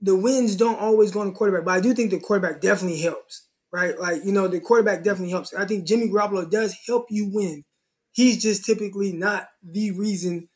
[0.01, 3.01] the wins don't always go on the quarterback, but I do think the quarterback definitely
[3.01, 3.99] helps, right?
[3.99, 5.53] Like you know, the quarterback definitely helps.
[5.55, 7.65] I think Jimmy Garoppolo does help you win.
[8.13, 10.49] He's just typically not the reason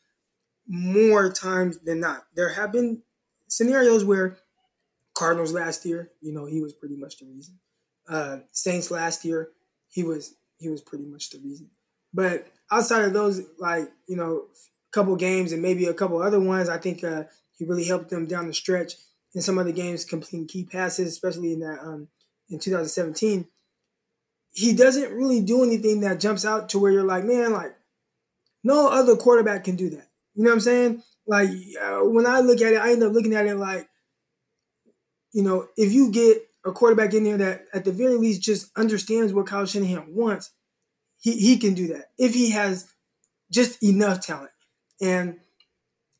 [0.67, 2.23] more times than not.
[2.35, 3.03] There have been
[3.47, 4.37] scenarios where
[5.15, 7.59] Cardinals last year, you know, he was pretty much the reason.
[8.07, 9.49] Uh, Saints last year,
[9.89, 11.69] he was he was pretty much the reason.
[12.13, 14.45] But outside of those, like you know,
[14.91, 17.23] couple games and maybe a couple other ones, I think uh,
[17.57, 18.93] he really helped them down the stretch
[19.33, 22.07] in some other games, completing key passes, especially in that um,
[22.49, 23.47] in 2017.
[24.51, 27.75] He doesn't really do anything that jumps out to where you're like, man, like
[28.63, 30.07] no other quarterback can do that.
[30.35, 31.03] You know what I'm saying?
[31.25, 31.49] Like
[31.81, 33.89] uh, when I look at it, I end up looking at it like
[35.33, 38.71] you know, if you get a quarterback in there that at the very least just
[38.77, 40.51] understands what Kyle Shanahan wants,
[41.19, 42.89] he, he can do that if he has
[43.51, 44.51] just enough talent.
[45.01, 45.39] And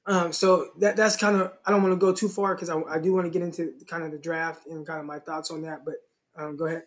[0.05, 2.81] um, so that that's kind of I don't want to go too far because I,
[2.81, 5.49] I do want to get into kind of the draft and kind of my thoughts
[5.49, 5.85] on that.
[5.85, 5.95] But
[6.35, 6.83] um, go ahead.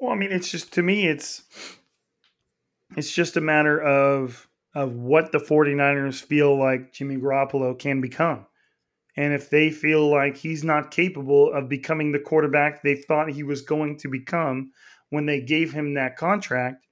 [0.00, 1.42] Well, I mean, it's just to me, it's
[2.96, 8.46] it's just a matter of of what the 49ers feel like Jimmy Garoppolo can become.
[9.16, 13.42] And if they feel like he's not capable of becoming the quarterback they thought he
[13.42, 14.72] was going to become
[15.10, 16.86] when they gave him that contract,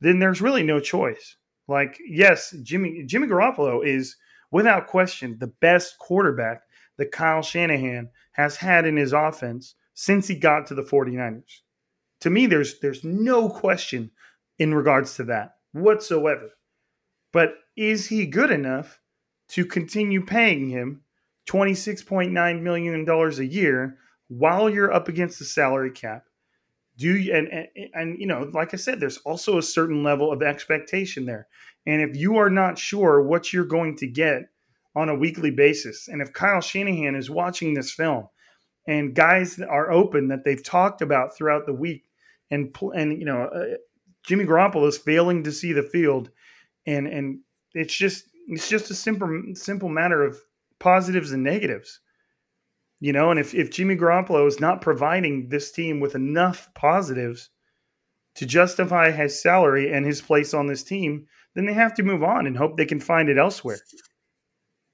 [0.00, 1.36] then there's really no choice.
[1.66, 4.16] Like, yes, Jimmy Jimmy Garoppolo is
[4.50, 6.62] without question the best quarterback
[6.98, 11.60] that Kyle Shanahan has had in his offense since he got to the 49ers.
[12.20, 14.10] To me, there's there's no question
[14.58, 16.50] in regards to that whatsoever.
[17.32, 19.00] But is he good enough
[19.48, 21.02] to continue paying him
[21.46, 26.24] $26.9 million a year while you're up against the salary cap.
[26.96, 30.32] Do you and, and and you know like i said there's also a certain level
[30.32, 31.48] of expectation there.
[31.86, 34.44] And if you are not sure what you're going to get
[34.94, 38.28] on a weekly basis and if kyle shanahan is watching this film
[38.86, 42.04] and guys are open that they've talked about throughout the week
[42.50, 43.74] and and you know uh,
[44.24, 46.30] jimmy garoppolo is failing to see the field
[46.86, 47.40] and and
[47.72, 50.38] it's just it's just a simple simple matter of
[50.78, 52.00] positives and negatives.
[53.00, 57.50] You know, and if, if Jimmy Garoppolo is not providing this team with enough positives
[58.36, 62.22] to justify his salary and his place on this team, then they have to move
[62.22, 63.78] on and hope they can find it elsewhere.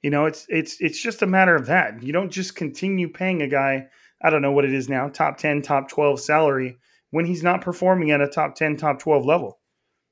[0.03, 2.03] You know, it's it's it's just a matter of that.
[2.03, 3.89] You don't just continue paying a guy,
[4.23, 6.79] I don't know what it is now, top 10, top 12 salary
[7.11, 9.59] when he's not performing at a top 10, top 12 level.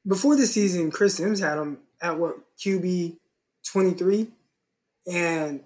[0.07, 3.17] Before the season, Chris Sims had him at what, QB
[3.71, 4.29] 23?
[5.11, 5.63] And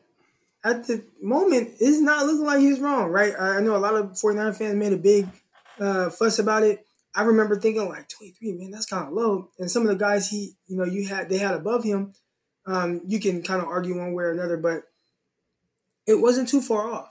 [0.65, 3.35] at the moment, it's not looking like he's wrong, right?
[3.39, 5.27] I know a lot of 49 fans made a big
[5.81, 6.87] uh, fuss about it.
[7.15, 9.51] I remember thinking like 23, man, that's kind of low.
[9.59, 12.15] And some of the guys he, you know, you had they had above him,
[12.67, 14.85] um, you can kind of argue one way or another, but
[16.07, 17.11] it wasn't too far off.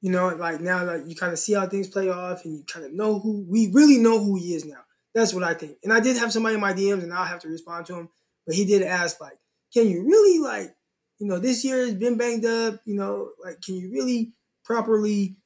[0.00, 2.64] You know, like now like you kind of see how things play off and you
[2.64, 4.80] kind of know who we really know who he is now.
[5.14, 5.76] That's what I think.
[5.84, 8.08] And I did have somebody in my DMs and I'll have to respond to him,
[8.46, 9.38] but he did ask like,
[9.72, 10.74] can you really like,
[11.22, 14.32] you know, this year has been banged up, you know, like can you really
[14.64, 15.36] properly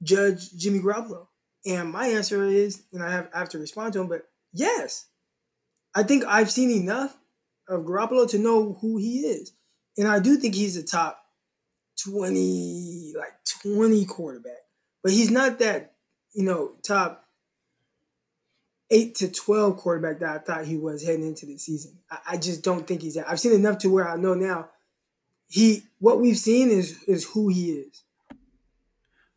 [0.00, 1.26] judge Jimmy Garoppolo?
[1.66, 5.08] And my answer is, and I have, I have to respond to him, but yes,
[5.92, 7.18] I think I've seen enough
[7.68, 9.50] of Garoppolo to know who he is.
[9.96, 11.20] And I do think he's a top
[12.04, 13.32] 20, like
[13.64, 14.52] 20 quarterback.
[15.02, 15.94] But he's not that,
[16.32, 17.24] you know, top
[18.92, 21.98] 8 to 12 quarterback that I thought he was heading into the season.
[22.08, 23.28] I, I just don't think he's that.
[23.28, 24.68] I've seen enough to where I know now
[25.48, 28.04] he what we've seen is is who he is.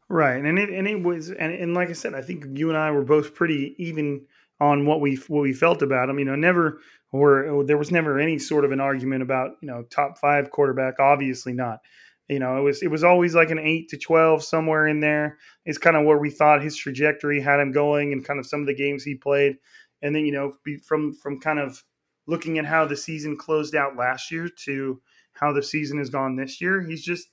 [0.07, 2.78] Right, and it and it was and, and like I said, I think you and
[2.78, 4.26] I were both pretty even
[4.59, 6.20] on what we what we felt about him.
[6.20, 6.80] You know, never
[7.14, 10.99] or there was never any sort of an argument about you know top five quarterback.
[10.99, 11.80] Obviously not.
[12.28, 15.38] You know, it was it was always like an eight to twelve somewhere in there.
[15.66, 18.62] Is kind of where we thought his trajectory had him going, and kind of some
[18.62, 19.57] of the games he played.
[20.01, 20.53] And then you know
[20.84, 21.84] from from kind of
[22.28, 25.01] looking at how the season closed out last year to
[25.41, 27.27] how the season has gone this year, he's just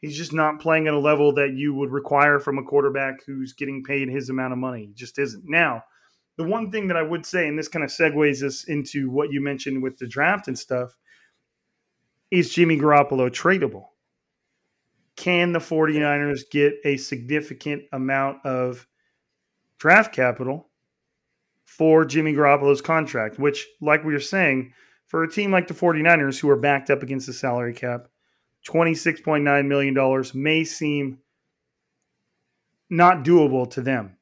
[0.00, 3.52] he's just not playing at a level that you would require from a quarterback who's
[3.52, 4.86] getting paid his amount of money.
[4.86, 5.44] He just isn't.
[5.46, 5.84] Now,
[6.36, 9.32] the one thing that I would say, and this kind of segues us into what
[9.32, 10.96] you mentioned with the draft and stuff,
[12.30, 13.86] is Jimmy Garoppolo tradable?
[15.16, 18.86] Can the 49ers get a significant amount of
[19.78, 20.68] draft capital
[21.64, 23.38] for Jimmy Garoppolo's contract?
[23.38, 24.74] Which, like we were saying,
[25.06, 28.08] for a team like the 49ers who are backed up against the salary cap,
[28.68, 31.18] $26.9 million may seem
[32.90, 34.16] not doable to them.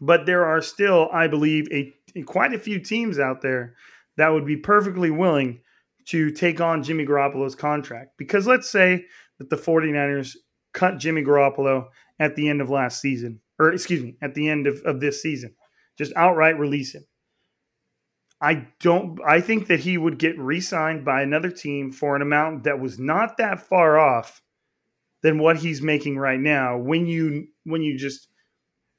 [0.00, 3.74] But there are still, I believe, a, quite a few teams out there
[4.16, 5.60] that would be perfectly willing
[6.06, 8.18] to take on Jimmy Garoppolo's contract.
[8.18, 9.06] Because let's say
[9.38, 10.36] that the 49ers
[10.72, 11.86] cut Jimmy Garoppolo
[12.18, 15.22] at the end of last season, or excuse me, at the end of, of this
[15.22, 15.54] season,
[15.96, 17.06] just outright release him.
[18.44, 19.18] I don't.
[19.26, 22.98] I think that he would get re-signed by another team for an amount that was
[22.98, 24.42] not that far off
[25.22, 26.76] than what he's making right now.
[26.76, 28.28] When you when you just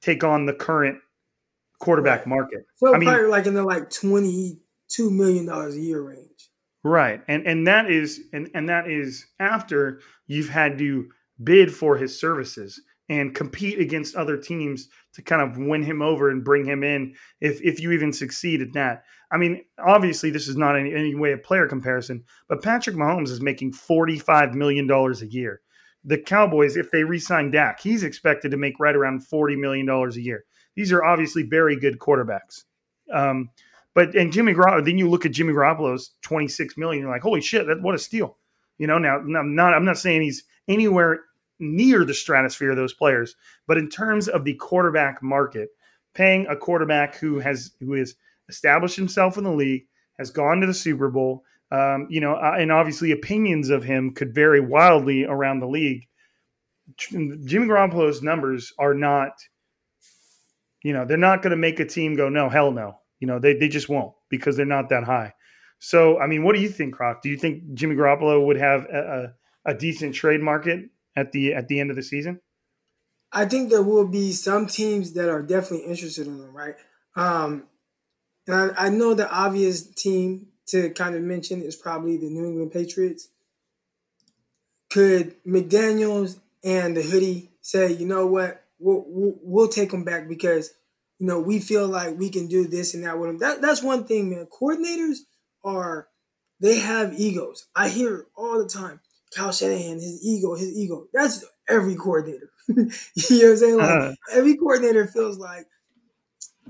[0.02, 0.98] take on the current
[1.80, 2.28] quarterback right.
[2.28, 6.02] market, well, I mean, probably like in the like twenty two million dollars a year
[6.02, 6.50] range.
[6.84, 11.08] Right, and and that is and and that is after you've had to
[11.44, 16.32] bid for his services and compete against other teams to kind of win him over
[16.32, 19.04] and bring him in if if you even succeed at that.
[19.32, 23.30] I mean, obviously this is not any, any way a player comparison, but Patrick Mahomes
[23.30, 25.62] is making $45 million a year.
[26.04, 30.10] The Cowboys, if they re-sign Dak, he's expected to make right around $40 million a
[30.20, 30.46] year.
[30.76, 32.64] These are obviously very good quarterbacks.
[33.12, 33.50] Um,
[33.94, 34.54] but and Jimmy
[34.84, 38.00] then you look at Jimmy Garoppolo's 26 million, you're like, holy shit, that, what a
[38.00, 38.38] steal.
[38.78, 41.22] You know, now I'm not I'm not saying he's anywhere
[41.60, 43.36] near the stratosphere of those players.
[43.68, 45.70] But in terms of the quarterback market,
[46.14, 48.16] paying a quarterback who has who has
[48.50, 49.86] established himself in the league,
[50.18, 54.14] has gone to the Super Bowl, um, you know, uh, and obviously opinions of him
[54.14, 56.08] could vary wildly around the league.
[56.98, 59.32] Jimmy Garoppolo's numbers are not,
[60.84, 63.00] you know, they're not going to make a team go, no, hell no.
[63.20, 65.34] You know, they, they just won't because they're not that high.
[65.80, 67.22] So, I mean, what do you think, Croc?
[67.22, 69.34] Do you think Jimmy Garoppolo would have a,
[69.66, 72.40] a, a decent trade market at the at the end of the season?
[73.32, 76.76] I think there will be some teams that are definitely interested in him, right?
[77.16, 77.64] Um,
[78.48, 82.46] and I, I know the obvious team to kind of mention is probably the New
[82.46, 83.30] England Patriots.
[84.92, 90.28] Could McDaniels and the hoodie say, you know what, we'll, we'll, we'll take them back
[90.28, 90.74] because,
[91.20, 93.38] you know, we feel like we can do this and that with them.
[93.40, 94.48] That, that's one thing, man.
[94.48, 95.18] Coordinators
[95.64, 96.08] are,
[96.60, 97.68] they have egos.
[97.76, 99.02] I hear all the time.
[99.36, 101.08] Kyle Shanahan, his ego, his ego.
[101.14, 102.52] That's every coordinator.
[102.68, 103.78] you know what I'm saying?
[103.78, 104.14] Like uh-huh.
[104.32, 105.68] every coordinator feels like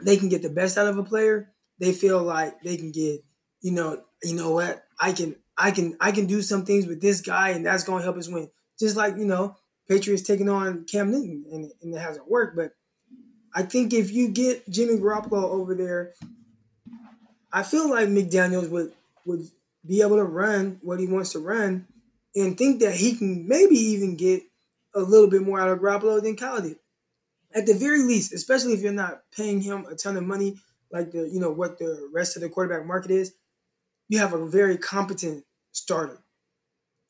[0.01, 1.51] they can get the best out of a player.
[1.79, 3.23] They feel like they can get,
[3.61, 4.83] you know, you know what?
[4.99, 8.03] I can I can I can do some things with this guy and that's gonna
[8.03, 8.49] help us win.
[8.79, 9.55] Just like, you know,
[9.87, 12.55] Patriots taking on Cam Newton and, and it hasn't worked.
[12.55, 12.71] But
[13.53, 16.13] I think if you get Jimmy Garoppolo over there,
[17.51, 18.93] I feel like McDaniels would
[19.25, 19.47] would
[19.85, 21.87] be able to run what he wants to run
[22.35, 24.43] and think that he can maybe even get
[24.93, 26.77] a little bit more out of Garoppolo than Kyle did.
[27.53, 30.57] At the very least, especially if you're not paying him a ton of money,
[30.91, 33.33] like the you know what the rest of the quarterback market is,
[34.07, 36.19] you have a very competent starter.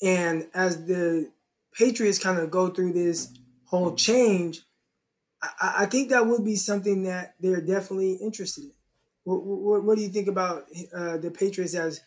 [0.02, 1.32] And as the
[1.74, 3.34] Patriots kind of go through this
[3.66, 4.62] whole change,
[5.42, 8.72] I, I, think that would be something that they're definitely interested in.
[9.24, 12.02] What, what, what do you think about uh, the Patriots as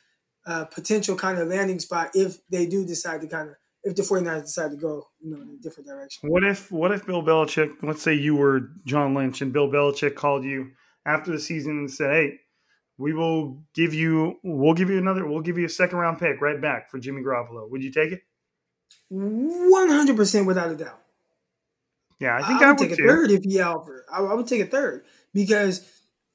[0.46, 4.02] a potential kind of landing spot if they do decide to kind of if the
[4.02, 6.28] 49ers decide to go, you know, in a different direction.
[6.28, 10.14] What if what if Bill Belichick, let's say you were John Lynch and Bill Belichick
[10.14, 10.72] called you
[11.08, 12.40] after the season and said, Hey,
[12.98, 16.40] we will give you we'll give you another we'll give you a second round pick
[16.40, 17.68] right back for Jimmy Garoppolo.
[17.70, 18.22] Would you take it?
[19.08, 21.00] One hundred percent without a doubt.
[22.20, 23.04] Yeah, I think I, I would, would take too.
[23.04, 24.04] a third if he offered.
[24.12, 25.88] I, I would take a third because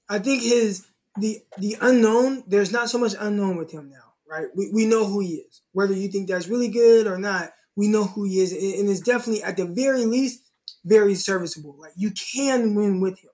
[0.10, 0.88] I think his
[1.20, 2.44] the the unknown.
[2.48, 4.48] There's not so much unknown with him now, right?
[4.56, 5.62] We we know who he is.
[5.74, 9.02] Whether you think that's really good or not, we know who he is, and it's
[9.02, 10.40] definitely at the very least
[10.86, 11.76] very serviceable.
[11.78, 13.32] Like you can win with him.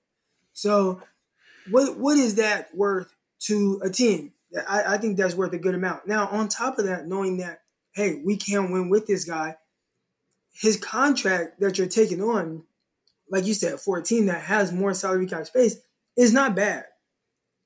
[0.54, 1.02] So,
[1.72, 4.34] what what is that worth to a team?
[4.68, 6.08] I, I think that's worth a good amount.
[6.08, 7.62] Now, on top of that, knowing that
[7.94, 9.56] hey, we can win with this guy,
[10.54, 12.64] his contract that you're taking on,
[13.30, 15.78] like you said, for a team that has more salary cap space,
[16.18, 16.86] is not bad.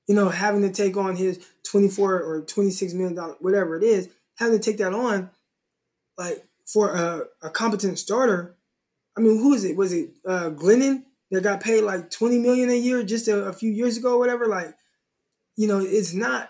[0.07, 4.09] You know, having to take on his 24 or 26 million dollars, whatever it is,
[4.35, 5.29] having to take that on,
[6.17, 8.55] like for a, a competent starter.
[9.17, 9.77] I mean, who is it?
[9.77, 13.53] Was it uh, Glennon that got paid like 20 million a year just a, a
[13.53, 14.47] few years ago, or whatever?
[14.47, 14.75] Like,
[15.55, 16.49] you know, it's not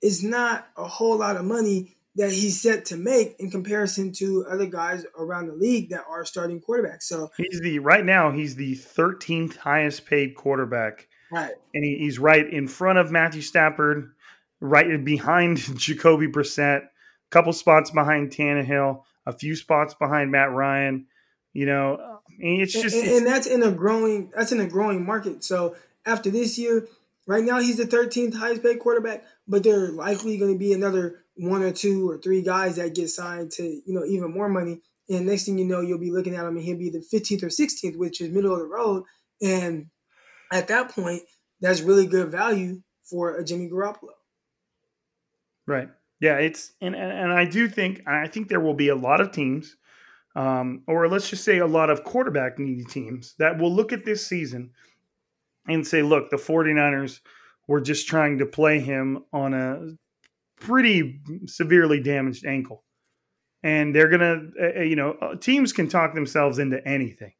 [0.00, 4.44] it's not a whole lot of money that he's set to make in comparison to
[4.50, 7.04] other guys around the league that are starting quarterbacks.
[7.04, 11.08] So he's the right now he's the 13th highest paid quarterback.
[11.30, 11.52] Right.
[11.72, 14.12] And he, he's right in front of Matthew Stafford,
[14.60, 16.90] right behind Jacoby Brissett, a
[17.30, 21.06] couple spots behind Tannehill, a few spots behind Matt Ryan.
[21.54, 25.44] You know, it's just and, and that's in a growing that's in a growing market.
[25.44, 26.86] So after this year,
[27.26, 30.72] right now he's the 13th highest paid quarterback, but there are likely going to be
[30.72, 34.48] another one or two or three guys that get signed to you know even more
[34.48, 34.80] money.
[35.08, 37.42] And next thing you know, you'll be looking at him and he'll be the 15th
[37.42, 39.04] or 16th, which is middle of the road.
[39.42, 39.86] And
[40.50, 41.22] at that point,
[41.60, 44.10] that's really good value for a Jimmy Garoppolo.
[45.66, 45.88] Right.
[46.20, 46.36] Yeah.
[46.36, 49.32] It's and and, and I do think I think there will be a lot of
[49.32, 49.76] teams,
[50.34, 54.04] um, or let's just say a lot of quarterback needy teams that will look at
[54.04, 54.70] this season
[55.68, 57.20] and say, look, the 49ers
[57.68, 59.92] were just trying to play him on a
[60.60, 62.84] pretty severely damaged ankle.
[63.62, 67.32] And they're going to, you know, uh, teams can talk themselves into anything.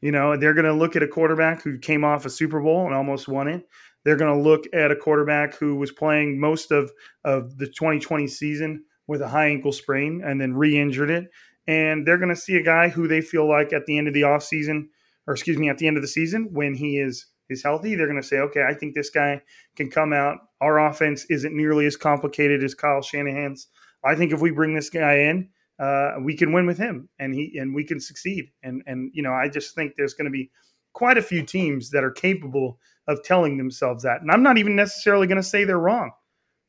[0.00, 2.86] You know, they're going to look at a quarterback who came off a Super Bowl
[2.86, 3.68] and almost won it.
[4.04, 6.90] They're going to look at a quarterback who was playing most of,
[7.24, 11.30] of the 2020 season with a high ankle sprain and then re injured it.
[11.66, 14.14] And they're going to see a guy who they feel like at the end of
[14.14, 14.88] the offseason,
[15.26, 18.06] or excuse me, at the end of the season, when he is is healthy, they're
[18.06, 19.40] going to say, okay, I think this guy
[19.76, 20.38] can come out.
[20.60, 23.68] Our offense isn't nearly as complicated as Kyle Shanahan's.
[24.04, 25.48] I think if we bring this guy in,
[25.78, 28.50] uh, we can win with him, and he and we can succeed.
[28.62, 30.50] And and you know, I just think there's going to be
[30.92, 34.20] quite a few teams that are capable of telling themselves that.
[34.20, 36.12] And I'm not even necessarily going to say they're wrong.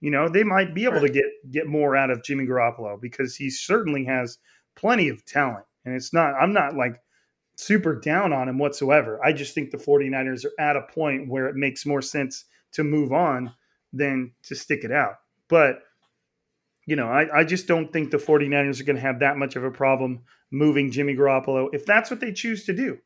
[0.02, 3.36] You know, they might be able to get get more out of Jimmy Garoppolo because
[3.36, 4.38] he certainly has
[4.76, 5.66] plenty of talent.
[5.86, 7.00] And it's not I'm not like
[7.58, 9.24] super down on him whatsoever.
[9.24, 12.84] I just think the 49ers are at a point where it makes more sense to
[12.84, 13.54] move on
[13.92, 15.16] than to stick it out.
[15.50, 15.80] But,
[16.88, 19.56] you know, I, I just don't think the 49ers are going to have that much
[19.56, 20.22] of a problem
[20.52, 22.98] moving Jimmy Garoppolo if that's what they choose to do.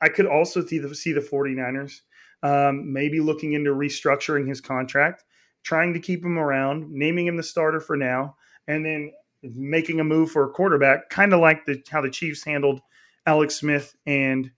[0.00, 2.00] I could also see the, see the 49ers
[2.42, 5.24] um, maybe looking into restructuring his contract,
[5.62, 8.36] trying to keep him around, naming him the starter for now,
[8.68, 9.12] and then
[9.54, 12.80] making a move for a quarterback, kind of like the, how the Chiefs handled–
[13.26, 14.50] Alex Smith and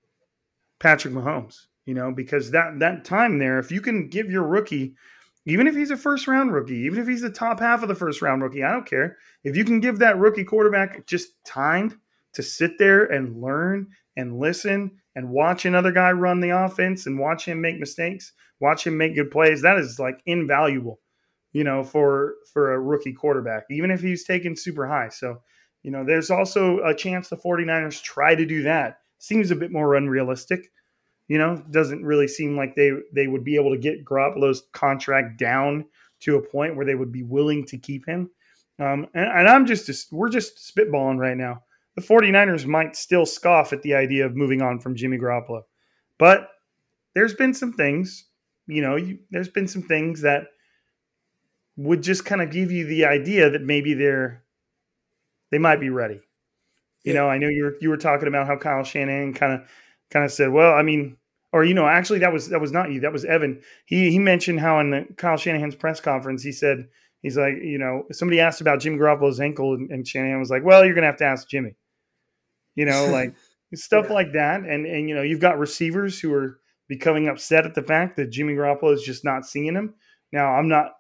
[0.81, 4.95] Patrick Mahomes, you know, because that that time there, if you can give your rookie,
[5.45, 7.95] even if he's a first round rookie, even if he's the top half of the
[7.95, 9.17] first round rookie, I don't care.
[9.45, 12.01] If you can give that rookie quarterback just time
[12.35, 17.19] to sit there and learn and listen and watch another guy run the offense and
[17.19, 21.01] watch him make mistakes, watch him make good plays, that is like invaluable,
[21.57, 25.09] you know, for for a rookie quarterback, even if he's taken super high.
[25.09, 25.41] So
[25.83, 28.99] you know, there's also a chance the 49ers try to do that.
[29.21, 30.71] Seems a bit more unrealistic.
[31.29, 35.39] You know, doesn't really seem like they they would be able to get Garoppolo's contract
[35.39, 35.87] down
[36.21, 38.29] to a point where they would be willing to keep him.
[38.79, 41.63] Um, and, and I'm just, we're just spitballing right now.
[41.95, 45.63] The 49ers might still scoff at the idea of moving on from Jimmy Garoppolo.
[46.19, 46.51] But
[47.15, 48.27] there's been some things,
[48.67, 50.49] you know, you, there's been some things that
[51.77, 54.43] would just kind of give you the idea that maybe they're
[55.51, 56.21] they might be ready.
[57.05, 57.21] You yeah.
[57.21, 59.69] know, I know you were you were talking about how Kyle Shanahan kind of
[60.11, 61.17] kind of said, well, I mean,
[61.53, 63.61] or you know, actually that was that was not you, that was Evan.
[63.85, 66.89] He he mentioned how in the Kyle Shanahan's press conference he said
[67.23, 70.65] he's like, you know, somebody asked about Jimmy Garoppolo's ankle, and, and Shanahan was like,
[70.65, 71.77] well, you're gonna have to ask Jimmy.
[72.75, 73.35] You know, like
[73.75, 74.15] stuff yeah.
[74.15, 74.61] like that.
[74.61, 76.59] And and you know, you've got receivers who are
[76.89, 79.95] becoming upset at the fact that Jimmy Garoppolo is just not seeing him.
[80.33, 80.93] Now, I'm not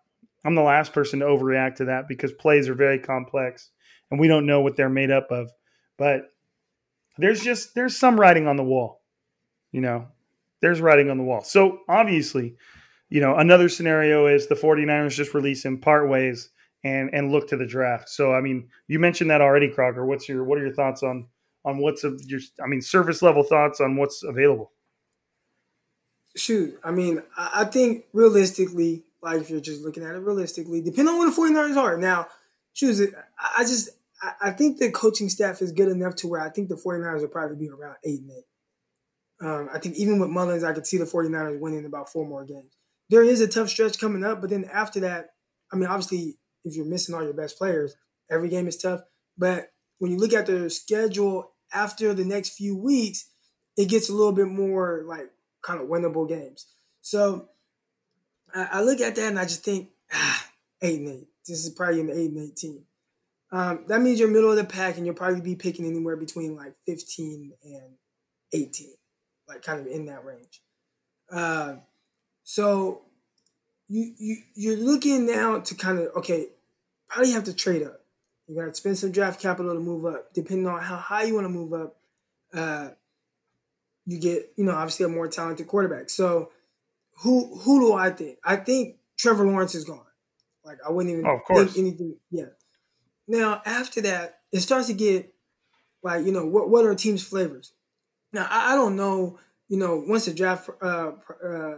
[0.47, 3.71] I'm the last person to overreact to that because plays are very complex
[4.11, 5.51] and we don't know what they're made up of.
[5.99, 6.33] But
[7.19, 9.03] there's just there's some writing on the wall.
[9.73, 10.07] You know,
[10.61, 11.43] there's writing on the wall.
[11.43, 12.57] So obviously,
[13.09, 16.51] you know, another scenario is the 49ers just release him part ways
[16.85, 18.09] and and look to the draft.
[18.09, 20.07] So I mean, you mentioned that already, Crocker.
[20.07, 21.27] What's your what are your thoughts on
[21.65, 24.71] on what's of your I mean surface level thoughts on what's available?
[26.37, 31.13] Shoot, I mean, I think realistically, like if you're just looking at it realistically, depending
[31.13, 31.99] on what the 49ers are.
[31.99, 32.29] Now,
[32.73, 33.13] shoot,
[33.59, 33.91] I just
[34.41, 37.29] I think the coaching staff is good enough to where I think the 49ers will
[37.29, 39.47] probably be around eight and eight.
[39.47, 42.45] Um, I think even with Mullens, I could see the 49ers winning about four more
[42.45, 42.73] games.
[43.11, 45.31] There is a tough stretch coming up, but then after that,
[45.73, 47.95] I mean, obviously, if you're missing all your best players,
[48.31, 49.01] every game is tough.
[49.37, 53.29] But when you look at their schedule after the next few weeks,
[53.77, 55.31] it gets a little bit more like
[55.63, 56.67] kind of winnable games.
[57.03, 57.49] So
[58.55, 60.47] I, I look at that and I just think, ah,
[60.83, 61.29] eight and eight.
[61.47, 62.83] This is probably an eight and eight team.
[63.53, 66.57] Um, that means you're middle of the pack and you'll probably be picking anywhere between
[66.57, 67.83] like 15 and
[68.53, 68.89] 18,
[69.49, 70.61] like kind of in that range.
[71.31, 71.77] Uh,
[72.43, 73.03] so
[73.89, 76.49] you you you're looking now to kind of okay,
[77.09, 78.01] probably have to trade up.
[78.47, 80.33] You got to spend some draft capital to move up.
[80.33, 81.97] Depending on how high you want to move up,
[82.55, 82.91] uh,
[84.07, 86.11] you get you know obviously a more talented quarterback.
[86.11, 86.51] So
[87.23, 88.39] who who do I think?
[88.45, 90.01] I think Trevor Lawrence is gone.
[90.65, 92.17] Like I wouldn't even oh, think anything.
[92.31, 92.47] Yeah.
[93.29, 95.33] Now after that, it starts to get
[96.03, 97.73] like you know what what are teams' flavors.
[98.33, 99.39] Now I, I don't know.
[99.69, 101.13] You know once the draft uh,
[101.45, 101.77] uh,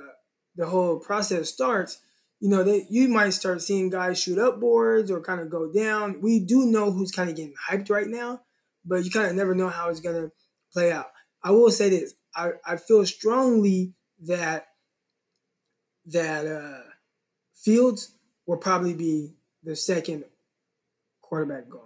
[0.56, 2.00] the whole process starts,
[2.40, 5.72] you know, that you might start seeing guys shoot up boards or kind of go
[5.72, 6.20] down.
[6.20, 8.42] We do know who's kind of getting hyped right now,
[8.84, 10.32] but you kind of never know how it's gonna
[10.72, 11.10] play out.
[11.42, 13.94] I will say this: I, I feel strongly
[14.26, 14.66] that
[16.08, 16.82] that uh,
[17.54, 18.12] Fields
[18.46, 20.24] will probably be the second
[21.20, 21.80] quarterback gone,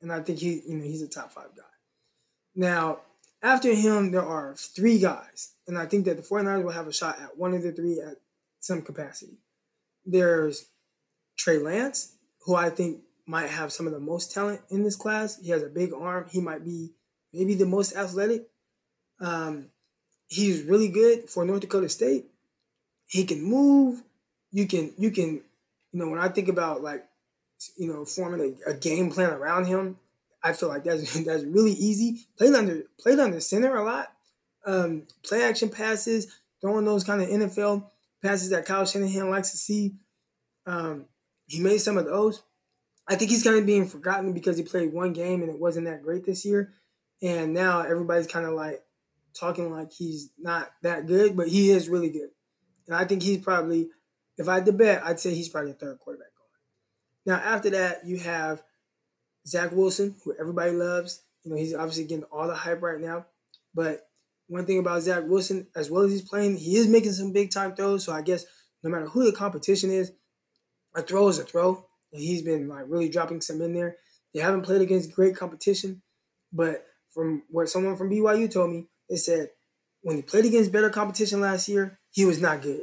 [0.00, 1.62] and I think he, you know, he's a top five guy.
[2.54, 3.00] Now,
[3.42, 6.92] after him, there are three guys, and I think that the 49ers will have a
[6.92, 8.16] shot at one of the three at
[8.60, 9.38] some capacity.
[10.04, 10.68] There's
[11.36, 12.14] Trey Lance,
[12.44, 15.38] who I think might have some of the most talent in this class.
[15.40, 16.26] He has a big arm.
[16.30, 16.92] He might be
[17.32, 18.48] maybe the most athletic.
[19.20, 19.66] Um,
[20.28, 22.26] he's really good for North Dakota State.
[23.06, 24.02] He can move.
[24.50, 25.42] You can you can
[25.92, 27.06] you know when I think about like
[27.76, 29.98] you know forming a, a game plan around him,
[30.42, 32.26] I feel like that's that's really easy.
[32.38, 34.12] Played under played under center a lot.
[34.64, 37.88] Um, play action passes, throwing those kind of NFL
[38.22, 39.94] passes that Kyle Shanahan likes to see.
[40.66, 41.06] Um,
[41.46, 42.42] he made some of those.
[43.08, 45.86] I think he's kind of being forgotten because he played one game and it wasn't
[45.86, 46.72] that great this year.
[47.22, 48.82] And now everybody's kind of like
[49.38, 52.30] talking like he's not that good, but he is really good.
[52.86, 53.88] And I think he's probably,
[54.38, 57.38] if I had to bet, I'd say he's probably the third quarterback going.
[57.38, 58.62] Now, after that, you have
[59.46, 61.22] Zach Wilson, who everybody loves.
[61.42, 63.26] You know, he's obviously getting all the hype right now.
[63.74, 64.08] But
[64.48, 67.50] one thing about Zach Wilson, as well as he's playing, he is making some big
[67.50, 68.04] time throws.
[68.04, 68.44] So I guess
[68.82, 70.12] no matter who the competition is,
[70.94, 71.86] a throw is a throw.
[72.12, 73.96] And he's been like really dropping some in there.
[74.32, 76.02] They haven't played against great competition,
[76.52, 79.48] but from what someone from BYU told me, they said
[80.02, 82.80] when he played against better competition last year, he was not good.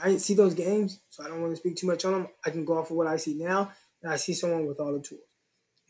[0.00, 2.28] I didn't see those games, so I don't want to speak too much on him.
[2.44, 3.72] I can go off of what I see now,
[4.02, 5.20] and I see someone with all the tools.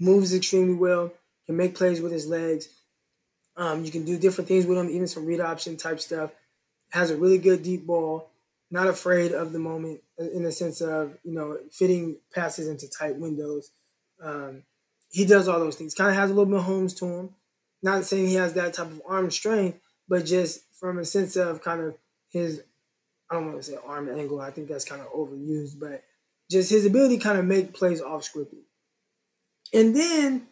[0.00, 1.12] Moves extremely well,
[1.44, 2.68] can make plays with his legs,
[3.56, 6.32] um, you can do different things with him, even some read option type stuff.
[6.90, 8.30] Has a really good deep ball.
[8.70, 13.16] Not afraid of the moment in the sense of you know fitting passes into tight
[13.16, 13.70] windows.
[14.22, 14.64] Um,
[15.08, 15.94] he does all those things.
[15.94, 17.30] Kind of has a little bit of Holmes to him.
[17.82, 19.78] Not saying he has that type of arm strength,
[20.08, 21.96] but just from a sense of kind of
[22.30, 22.62] his,
[23.30, 24.40] I don't want to say arm angle.
[24.40, 26.02] I think that's kind of overused, but
[26.50, 28.62] just his ability kind of make plays off scripted.
[29.72, 30.46] And then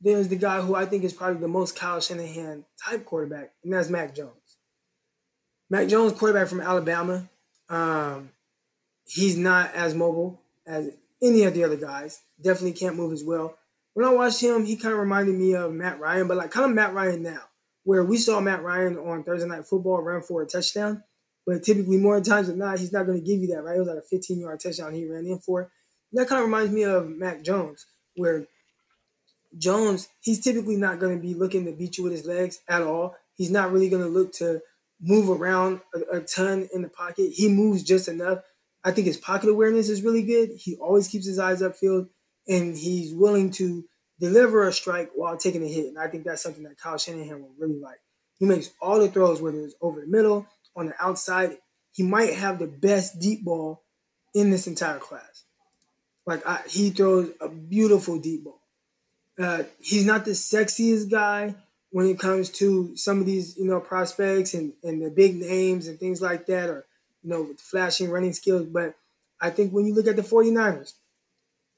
[0.00, 3.72] there's the guy who I think is probably the most Kyle Shanahan type quarterback, and
[3.72, 4.56] that's Mac Jones.
[5.68, 7.28] Mac Jones, quarterback from Alabama.
[7.68, 8.30] Um,
[9.06, 10.90] he's not as mobile as
[11.22, 12.22] any of the other guys.
[12.42, 13.56] Definitely can't move as well.
[13.94, 16.68] When I watched him, he kind of reminded me of Matt Ryan, but like kind
[16.68, 17.42] of Matt Ryan now,
[17.84, 21.02] where we saw Matt Ryan on Thursday Night Football run for a touchdown,
[21.50, 23.74] but typically more times than not, he's not going to give you that, right?
[23.74, 25.72] It was like a 15 yard touchdown he ran in for.
[26.12, 28.46] That kind of reminds me of Mac Jones, where
[29.58, 32.82] Jones, he's typically not going to be looking to beat you with his legs at
[32.82, 33.16] all.
[33.34, 34.60] He's not really going to look to
[35.00, 37.32] move around a, a, ton in the pocket.
[37.34, 38.42] He moves just enough.
[38.84, 40.50] I think his pocket awareness is really good.
[40.56, 42.10] He always keeps his eyes upfield
[42.46, 43.84] and he's willing to
[44.20, 45.86] deliver a strike while taking a hit.
[45.86, 47.98] And I think that's something that Kyle Shanahan will really like.
[48.38, 50.46] He makes all the throws, whether it's over the middle,
[50.76, 51.58] on the outside.
[51.92, 53.82] He might have the best deep ball
[54.34, 55.44] in this entire class.
[56.26, 58.60] Like I, he throws a beautiful deep ball.
[59.40, 61.54] Uh, he's not the sexiest guy
[61.90, 65.88] when it comes to some of these, you know, prospects and, and the big names
[65.88, 66.86] and things like that, or,
[67.22, 68.66] you know, flashing running skills.
[68.66, 68.94] But
[69.40, 70.92] I think when you look at the 49ers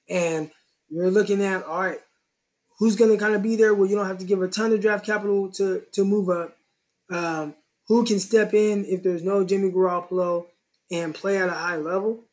[0.08, 0.50] and
[0.90, 2.00] you're looking at, all right,
[2.78, 4.72] who's going to kind of be there where you don't have to give a ton
[4.72, 6.56] of draft capital to, to move up?
[7.10, 7.54] Um,
[7.88, 10.46] who can step in if there's no Jimmy Garoppolo
[10.90, 12.24] and play at a high level?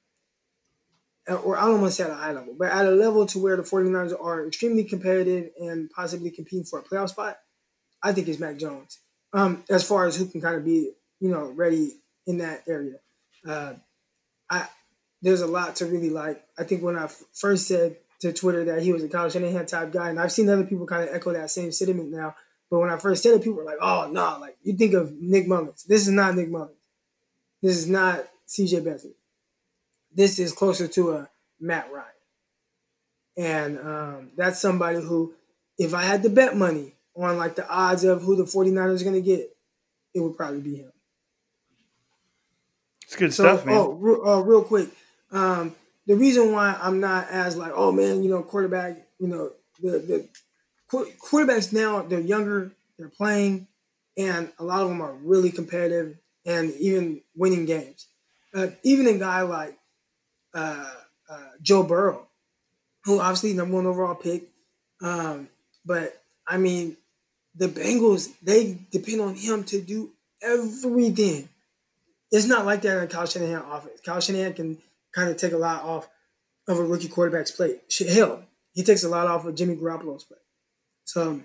[1.28, 3.40] Or I don't want to say at a high level, but at a level to
[3.40, 7.38] where the 49ers are extremely competitive and possibly competing for a playoff spot,
[8.02, 9.00] I think it's Mac Jones.
[9.32, 11.92] Um, as far as who can kind of be, you know, ready
[12.26, 12.96] in that area.
[13.48, 13.74] Uh,
[14.50, 14.68] I
[15.22, 16.44] there's a lot to really like.
[16.58, 19.66] I think when I f- first said to Twitter that he was a Kyle Shanahan
[19.66, 22.36] type guy, and I've seen other people kind of echo that same sentiment now.
[22.70, 24.38] But when I first said it, people were like, "Oh no!" Nah.
[24.38, 25.84] Like you think of Nick Mullens.
[25.84, 26.78] This is not Nick Mullens.
[27.62, 28.82] This is not C.J.
[28.82, 29.14] Beathard.
[30.14, 32.06] This is closer to a Matt Ryan,
[33.38, 35.34] and um, that's somebody who,
[35.78, 39.04] if I had to bet money on like the odds of who the 49ers are
[39.04, 39.56] going to get,
[40.14, 40.92] it would probably be him.
[43.04, 43.76] It's good so, stuff, man.
[43.76, 44.90] Oh, re- uh, real quick.
[45.32, 49.52] Um, the reason why I'm not as like, oh man, you know, quarterback, you know,
[49.82, 50.28] the the
[50.92, 53.68] quarterbacks now they're younger, they're playing,
[54.18, 58.08] and a lot of them are really competitive and even winning games.
[58.54, 59.78] Uh, even a guy like
[60.54, 60.92] uh,
[61.30, 62.28] uh, Joe Burrow,
[63.06, 64.50] who obviously number one overall pick,
[65.02, 65.48] um,
[65.86, 66.98] but I mean,
[67.56, 70.12] the Bengals they depend on him to do
[70.42, 71.50] everything.
[72.32, 74.02] It's not like that in Kyle Shanahan offense.
[74.06, 74.78] Kyle Shanahan can
[75.14, 76.08] kind of take a lot off
[76.68, 77.82] of a rookie quarterback's plate.
[78.08, 80.40] Hell, he takes a lot off of Jimmy Garoppolo's plate.
[81.10, 81.42] So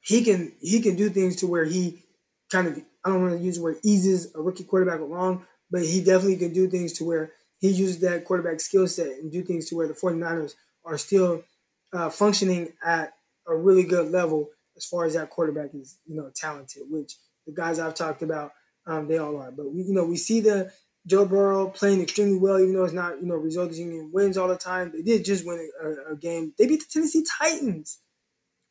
[0.00, 2.02] he can he can do things to where he
[2.50, 5.82] kind of I don't want to use the word eases a rookie quarterback along, but
[5.82, 7.30] he definitely can do things to where
[7.60, 11.44] he uses that quarterback skill set and do things to where the 49ers are still
[11.92, 13.12] uh, functioning at
[13.46, 17.14] a really good level as far as that quarterback is, you know, talented, which
[17.46, 18.52] the guys I've talked about,
[18.86, 19.52] um, they all are.
[19.52, 20.72] But we, you know, we see the
[21.06, 24.48] Joe Burrow playing extremely well, even though it's not, you know, resulting in wins all
[24.48, 24.90] the time.
[24.92, 26.52] They did just win a, a game.
[26.58, 28.00] They beat the Tennessee Titans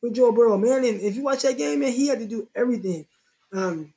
[0.02, 0.84] with Joe Burrow, man.
[0.84, 3.06] And if you watch that game, man, he had to do everything.
[3.52, 3.92] Um,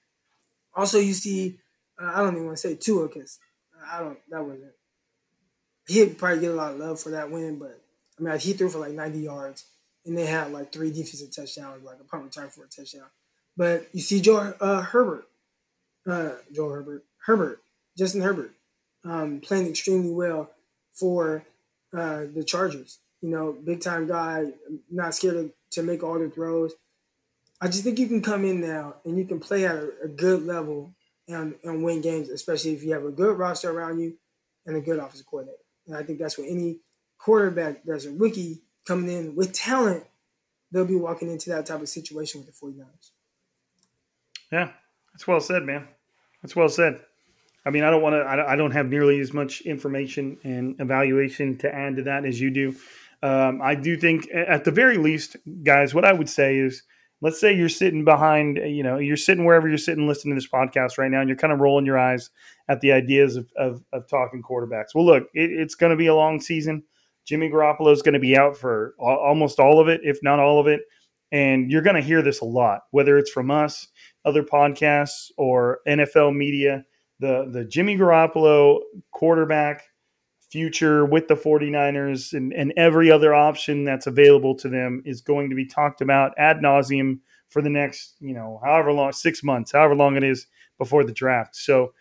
[0.73, 1.59] also, you see,
[2.01, 3.39] uh, I don't even want to say Tua because
[3.91, 4.17] I don't.
[4.29, 4.71] That wasn't.
[5.87, 7.81] He'd probably get a lot of love for that win, but
[8.19, 9.65] I mean, he threw for like 90 yards,
[10.05, 13.07] and they had like three defensive touchdowns, like a punt return for a touchdown.
[13.57, 15.25] But you see, Joe uh, Herbert,
[16.07, 17.61] uh, Joe Herbert, Herbert,
[17.97, 18.53] Justin Herbert,
[19.03, 20.51] um, playing extremely well
[20.93, 21.43] for
[21.93, 22.99] uh, the Chargers.
[23.21, 24.51] You know, big time guy,
[24.89, 26.73] not scared to to make all the throws.
[27.59, 30.07] I just think you can come in now and you can play at a, a
[30.07, 30.95] good level
[31.27, 34.17] and, and win games, especially if you have a good roster around you
[34.65, 35.57] and a good offensive coordinator.
[35.87, 36.79] And I think that's what any
[37.17, 40.05] quarterback that's a rookie coming in with talent,
[40.71, 43.11] they'll be walking into that type of situation with the 49ers.
[44.51, 44.71] Yeah,
[45.13, 45.87] that's well said, man.
[46.41, 46.99] That's well said.
[47.65, 51.57] I mean, I don't want to, I don't have nearly as much information and evaluation
[51.59, 52.75] to add to that as you do.
[53.23, 56.83] Um, I do think, at the very least, guys, what I would say is,
[57.21, 60.49] let's say you're sitting behind, you know, you're sitting wherever you're sitting listening to this
[60.49, 62.31] podcast right now, and you're kind of rolling your eyes
[62.67, 64.95] at the ideas of, of, of talking quarterbacks.
[64.95, 66.83] Well, look, it, it's going to be a long season.
[67.25, 70.59] Jimmy Garoppolo is going to be out for almost all of it, if not all
[70.59, 70.81] of it.
[71.31, 73.87] And you're going to hear this a lot, whether it's from us,
[74.25, 76.83] other podcasts, or NFL media.
[77.19, 78.79] The the Jimmy Garoppolo
[79.11, 79.83] quarterback
[80.51, 85.49] future with the 49ers and, and every other option that's available to them is going
[85.49, 89.71] to be talked about ad nauseum for the next, you know, however long, six months,
[89.71, 90.47] however long it is
[90.77, 91.55] before the draft.
[91.55, 91.93] So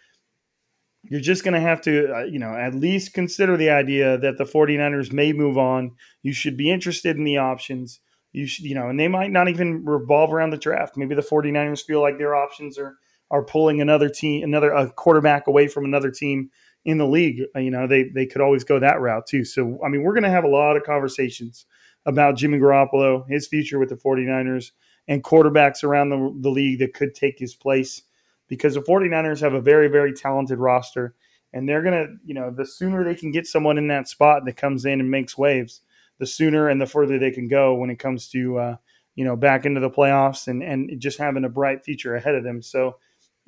[1.05, 4.37] you're just going to have to, uh, you know, at least consider the idea that
[4.37, 5.93] the 49ers may move on.
[6.23, 8.01] You should be interested in the options.
[8.33, 10.97] You should, you know, and they might not even revolve around the draft.
[10.97, 12.97] Maybe the 49ers feel like their options are
[13.33, 16.51] are pulling another team, another a quarterback away from another team
[16.85, 17.43] in the league.
[17.55, 19.45] Uh, you know, they they could always go that route too.
[19.45, 21.67] So, I mean, we're going to have a lot of conversations
[22.07, 24.71] about Jimmy Garoppolo, his future with the 49ers,
[25.09, 28.03] and quarterbacks around the, the league that could take his place
[28.49, 31.15] because the 49ers have a very, very talented roster.
[31.53, 34.45] And they're going to, you know, the sooner they can get someone in that spot
[34.45, 35.81] that comes in and makes waves,
[36.19, 38.77] the sooner and the further they can go when it comes to, uh,
[39.17, 42.45] you know, back into the playoffs and, and just having a bright future ahead of
[42.45, 42.63] them.
[42.63, 42.97] So,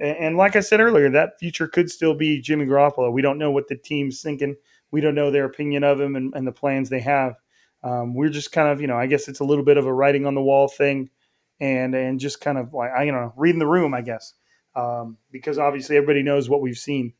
[0.02, 3.12] and, like I said earlier, that future could still be Jimmy Garoppolo.
[3.12, 4.56] We don't know what the team's thinking.
[4.90, 7.36] We don't know their opinion of him and, and the plans they have.
[7.84, 9.92] Um, we're just kind of, you know, I guess it's a little bit of a
[9.92, 11.10] writing on the wall thing,
[11.60, 14.34] and and just kind of like I you know reading the room, I guess,
[14.74, 17.14] um, because obviously everybody knows what we've seen.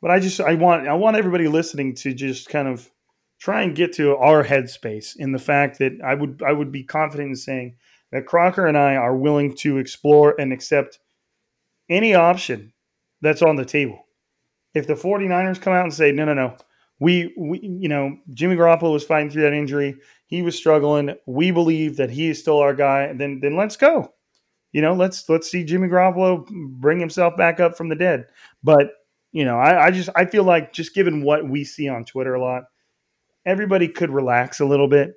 [0.00, 2.90] But I just I want I want everybody listening to just kind of
[3.38, 6.84] try and get to our headspace in the fact that I would I would be
[6.84, 7.76] confident in saying
[8.12, 10.98] that Crocker and I are willing to explore and accept
[11.88, 12.72] any option
[13.20, 14.06] that's on the table.
[14.74, 16.56] If the 49ers come out and say, no, no, no,
[16.98, 19.96] we, we you know, Jimmy Garoppolo was fighting through that injury.
[20.26, 21.14] He was struggling.
[21.26, 23.12] We believe that he is still our guy.
[23.12, 24.12] Then, then let's go.
[24.72, 26.46] You know, let's let's see Jimmy Garoppolo
[26.80, 28.26] bring himself back up from the dead.
[28.62, 28.92] But
[29.30, 32.34] you know, I, I just I feel like just given what we see on Twitter
[32.34, 32.64] a lot,
[33.44, 35.12] everybody could relax a little bit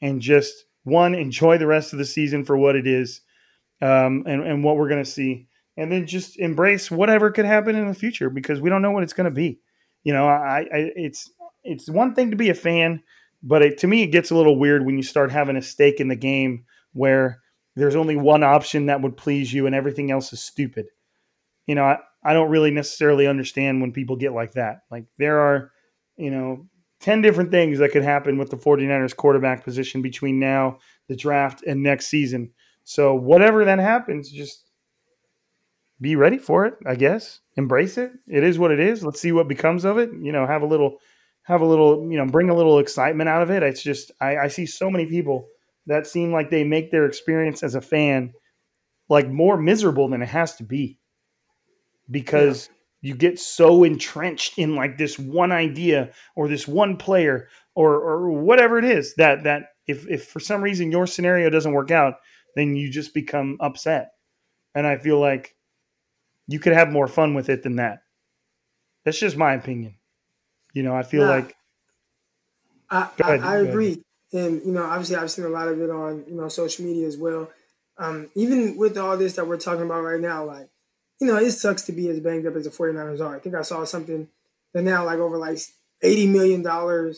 [0.00, 0.52] and just
[0.82, 3.20] one enjoy the rest of the season for what it is,
[3.80, 5.46] um, and and what we're going to see
[5.78, 9.04] and then just embrace whatever could happen in the future because we don't know what
[9.04, 9.60] it's going to be.
[10.02, 11.30] You know, I, I, it's
[11.62, 13.00] it's one thing to be a fan,
[13.42, 16.00] but it, to me it gets a little weird when you start having a stake
[16.00, 16.64] in the game
[16.94, 17.40] where
[17.76, 20.86] there's only one option that would please you and everything else is stupid.
[21.68, 24.80] You know, I, I don't really necessarily understand when people get like that.
[24.90, 25.70] Like there are,
[26.16, 26.66] you know,
[27.00, 31.62] 10 different things that could happen with the 49ers quarterback position between now, the draft,
[31.64, 32.50] and next season.
[32.82, 34.67] So whatever that happens, just
[36.00, 37.40] be ready for it, I guess.
[37.56, 38.12] Embrace it.
[38.26, 39.04] It is what it is.
[39.04, 40.10] Let's see what becomes of it.
[40.20, 40.98] You know, have a little,
[41.42, 43.62] have a little, you know, bring a little excitement out of it.
[43.62, 45.48] It's just, I, I see so many people
[45.86, 48.32] that seem like they make their experience as a fan
[49.08, 50.98] like more miserable than it has to be
[52.10, 52.68] because
[53.00, 53.10] yeah.
[53.10, 58.30] you get so entrenched in like this one idea or this one player or, or
[58.30, 62.14] whatever it is that, that if, if for some reason your scenario doesn't work out,
[62.54, 64.10] then you just become upset.
[64.74, 65.54] And I feel like
[66.48, 68.02] you could have more fun with it than that.
[69.04, 69.94] That's just my opinion.
[70.72, 71.56] You know, I feel nah, like
[72.90, 74.02] I, I, I agree.
[74.32, 77.06] And you know, obviously I've seen a lot of it on, you know, social media
[77.06, 77.50] as well.
[77.98, 80.68] Um, even with all this that we're talking about right now, like,
[81.20, 83.36] you know, it sucks to be as banged up as the 49ers are.
[83.36, 84.28] I think I saw something
[84.72, 85.58] that now like over like
[86.04, 87.14] $80 million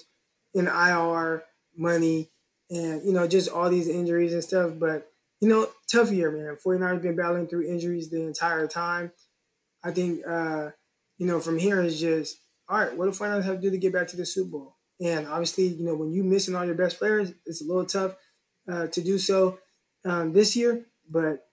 [0.55, 1.45] in IR
[1.77, 2.31] money
[2.71, 4.73] and, you know, just all these injuries and stuff.
[4.79, 5.10] But
[5.41, 6.57] you know, tough year, man.
[6.65, 9.13] 49ers been battling through injuries the entire time.
[9.83, 10.71] I think, uh,
[11.19, 12.39] you know, from here is just,
[12.69, 14.77] all right, what do 49ers have to do to get back to the Super Bowl?
[15.01, 18.17] And obviously, you know, when you missing all your best players, it's a little tough
[18.71, 19.59] uh, to do so
[20.05, 20.87] um, this year.
[21.09, 21.47] But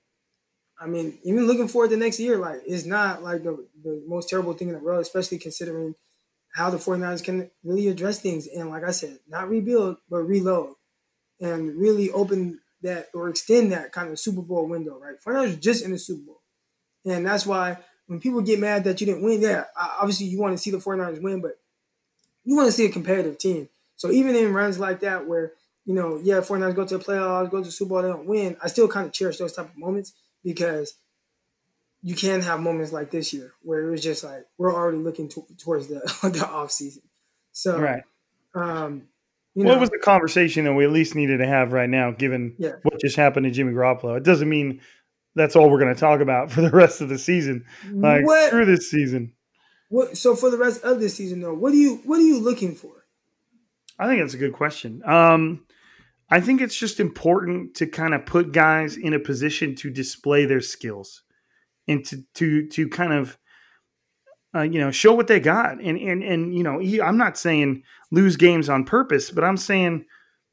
[0.79, 4.29] I mean, even looking forward to next year, like it's not like the, the most
[4.29, 5.95] terrible thing in the world, especially considering
[6.53, 8.47] how the 49ers can really address things.
[8.47, 10.73] And like I said, not rebuild, but reload
[11.39, 15.15] and really open that or extend that kind of Super Bowl window, right?
[15.25, 16.41] 49ers just in the Super Bowl.
[17.05, 20.53] And that's why when people get mad that you didn't win, yeah, obviously you want
[20.53, 21.59] to see the 49ers win, but
[22.43, 23.69] you want to see a competitive team.
[23.95, 25.53] So even in runs like that where,
[25.85, 28.27] you know, yeah, 49ers go to the playoffs, go to the Super Bowl, they don't
[28.27, 30.13] win, I still kind of cherish those type of moments
[30.43, 30.93] because
[32.01, 35.27] you can have moments like this year where it was just like we're already looking
[35.29, 37.03] to, towards the the off season.
[37.51, 38.03] So right.
[38.53, 39.03] um
[39.57, 42.11] you know, what was the conversation that we at least needed to have right now,
[42.11, 42.73] given yeah.
[42.83, 44.15] what just happened to Jimmy Garoppolo?
[44.15, 44.81] It doesn't mean
[45.33, 48.51] that's all we're going to talk about for the rest of the season, like what,
[48.51, 49.33] through this season.
[49.89, 50.15] What?
[50.15, 52.75] So for the rest of this season, though, what do you what are you looking
[52.75, 53.05] for?
[53.97, 55.01] I think that's a good question.
[55.05, 55.65] Um,
[56.29, 60.45] I think it's just important to kind of put guys in a position to display
[60.45, 61.23] their skills
[61.87, 63.39] and to to to kind of
[64.55, 65.81] uh, you know, show what they got.
[65.81, 69.57] And and and you know, he, I'm not saying lose games on purpose, but I'm
[69.57, 70.05] saying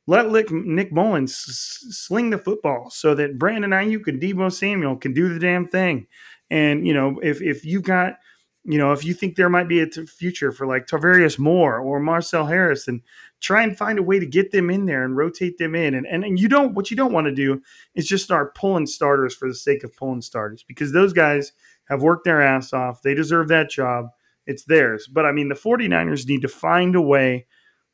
[0.07, 5.32] let Nick Mullens sling the football so that Brandon Aiyuk and Deebo Samuel can do
[5.32, 6.07] the damn thing.
[6.51, 8.18] And you know, if if you've got
[8.66, 11.78] you know, if you think there might be a t- future for like Tarvarius Moore
[11.78, 13.03] or Marcell Harris, and
[13.40, 15.95] try and find a way to get them in there and rotate them in.
[15.95, 17.62] And, and and you don't what you don't want to do
[17.95, 21.53] is just start pulling starters for the sake of pulling starters because those guys
[21.89, 23.03] have worked their ass off.
[23.03, 24.07] They deserve that job.
[24.47, 25.09] It's theirs.
[25.11, 27.47] But I mean, the 49ers need to find a way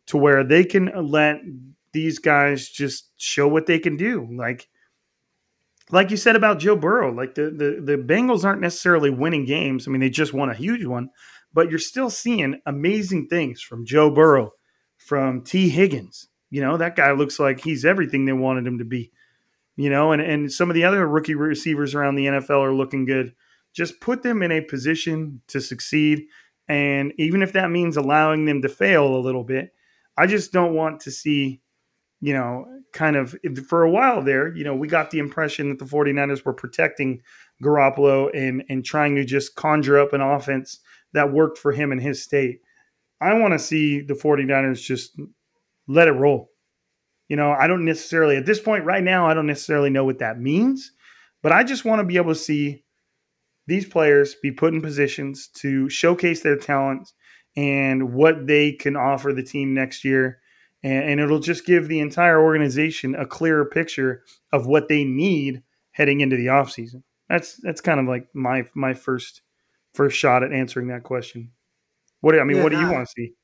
[0.06, 1.40] to where they can let
[1.92, 4.28] these guys just show what they can do.
[4.32, 4.68] Like,
[5.90, 9.86] like you said about Joe Burrow, like the, the, the Bengals aren't necessarily winning games.
[9.86, 11.10] I mean, they just won a huge one,
[11.52, 14.52] but you're still seeing amazing things from Joe Burrow,
[14.98, 16.28] from Tee Higgins.
[16.50, 19.12] You know, that guy looks like he's everything they wanted him to be.
[19.76, 23.06] You know, and, and some of the other rookie receivers around the NFL are looking
[23.06, 23.34] good
[23.74, 26.26] just put them in a position to succeed.
[26.68, 29.72] And even if that means allowing them to fail a little bit,
[30.16, 31.60] I just don't want to see,
[32.20, 33.34] you know, kind of
[33.68, 37.22] for a while there, you know, we got the impression that the 49ers were protecting
[37.62, 40.78] Garoppolo and, and trying to just conjure up an offense
[41.12, 42.60] that worked for him in his state.
[43.20, 45.18] I want to see the 49ers just
[45.86, 46.50] let it roll.
[47.28, 50.18] You know, I don't necessarily at this point right now, I don't necessarily know what
[50.18, 50.92] that means,
[51.42, 52.84] but I just want to be able to see
[53.70, 57.14] these players be put in positions to showcase their talents
[57.56, 60.40] and what they can offer the team next year.
[60.82, 65.62] And, and it'll just give the entire organization a clearer picture of what they need
[65.92, 67.04] heading into the offseason.
[67.28, 69.42] That's that's kind of like my my first
[69.94, 71.52] first shot at answering that question.
[72.20, 72.56] What I mean?
[72.56, 73.34] Yeah, what do you want to see?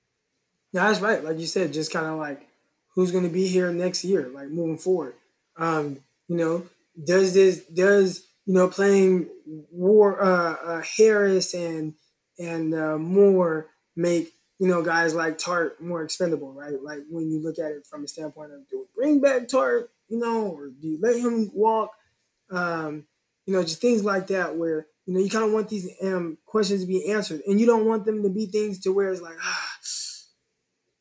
[0.73, 1.23] Yeah, that's right.
[1.23, 2.49] Like you said, just kind of like
[2.97, 5.15] who's going to be here next year, like moving forward.
[5.57, 6.67] Um, you know,
[7.05, 9.29] does this does you know playing
[9.71, 11.95] Ward uh, uh, Harris and
[12.39, 16.81] and uh, Moore make you know guys like Tartt more expendable, right?
[16.83, 19.89] Like when you look at it from a standpoint of do we bring back Tartt,
[20.09, 21.91] you know, or do you let him walk?
[22.51, 23.07] Um,
[23.47, 26.39] you know, just things like that where you know you kind of want these um,
[26.47, 29.21] questions to be answered, and you don't want them to be things to where it's
[29.21, 29.77] like ah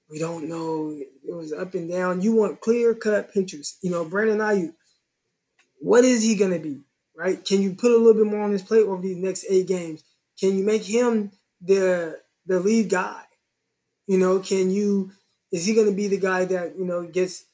[0.09, 0.95] we don't know.
[0.97, 2.21] It was up and down.
[2.21, 3.77] You want clear cut pictures.
[3.81, 4.73] You know, Brandon Aiyuk,
[5.79, 6.84] what is he going to be?
[7.17, 7.43] Right?
[7.43, 10.03] Can you put a little bit more on his plate over these next eight games?
[10.39, 13.23] Can you make him the the lead guy?
[14.07, 15.11] You know, can you?
[15.51, 17.45] Is he going to be the guy that you know gets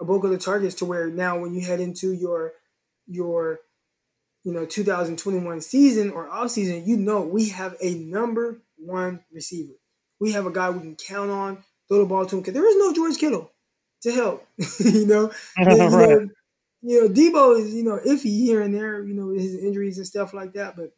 [0.00, 2.52] a bulk of the targets to where now when you head into your
[3.06, 3.60] your
[4.44, 9.74] you know 2021 season or off season, you know we have a number one receiver.
[10.18, 12.68] We have a guy we can count on throw the ball to him because there
[12.68, 13.50] is no George Kittle
[14.02, 14.46] to help.
[14.80, 16.28] you know, you know,
[16.82, 19.04] you know, Deebo is you know iffy here and there.
[19.04, 20.76] You know, his injuries and stuff like that.
[20.76, 20.92] But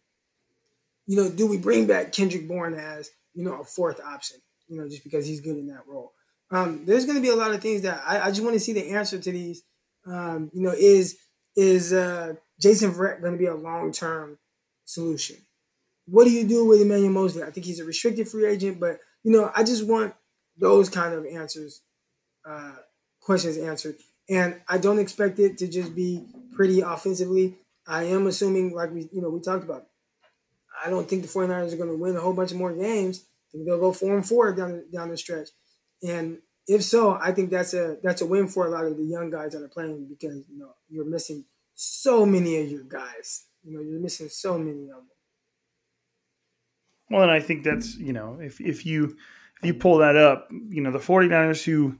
[1.06, 4.38] you know, do we bring back Kendrick Bourne as you know a fourth option?
[4.68, 6.12] You know, just because he's good in that role.
[6.50, 8.60] Um, there's going to be a lot of things that I, I just want to
[8.60, 9.62] see the answer to these.
[10.06, 11.18] Um, you know, is
[11.56, 14.38] is uh, Jason Verrett going to be a long term
[14.84, 15.36] solution?
[16.06, 17.42] What do you do with Emmanuel Moseley?
[17.42, 20.14] I think he's a restricted free agent, but you know, I just want
[20.58, 21.80] those kind of answers,
[22.48, 22.72] uh,
[23.20, 23.96] questions answered.
[24.28, 27.58] And I don't expect it to just be pretty offensively.
[27.86, 29.86] I am assuming, like we, you know, we talked about,
[30.84, 33.24] I don't think the 49ers are going to win a whole bunch of more games.
[33.52, 35.48] They'll go four and four down down the stretch.
[36.02, 39.04] And if so, I think that's a that's a win for a lot of the
[39.04, 41.44] young guys that are playing because you know you're missing
[41.74, 43.44] so many of your guys.
[43.62, 45.08] You know, you're missing so many of them.
[47.10, 49.16] Well, and I think that's you know if if you
[49.62, 51.96] if you pull that up, you know, the 49ers who,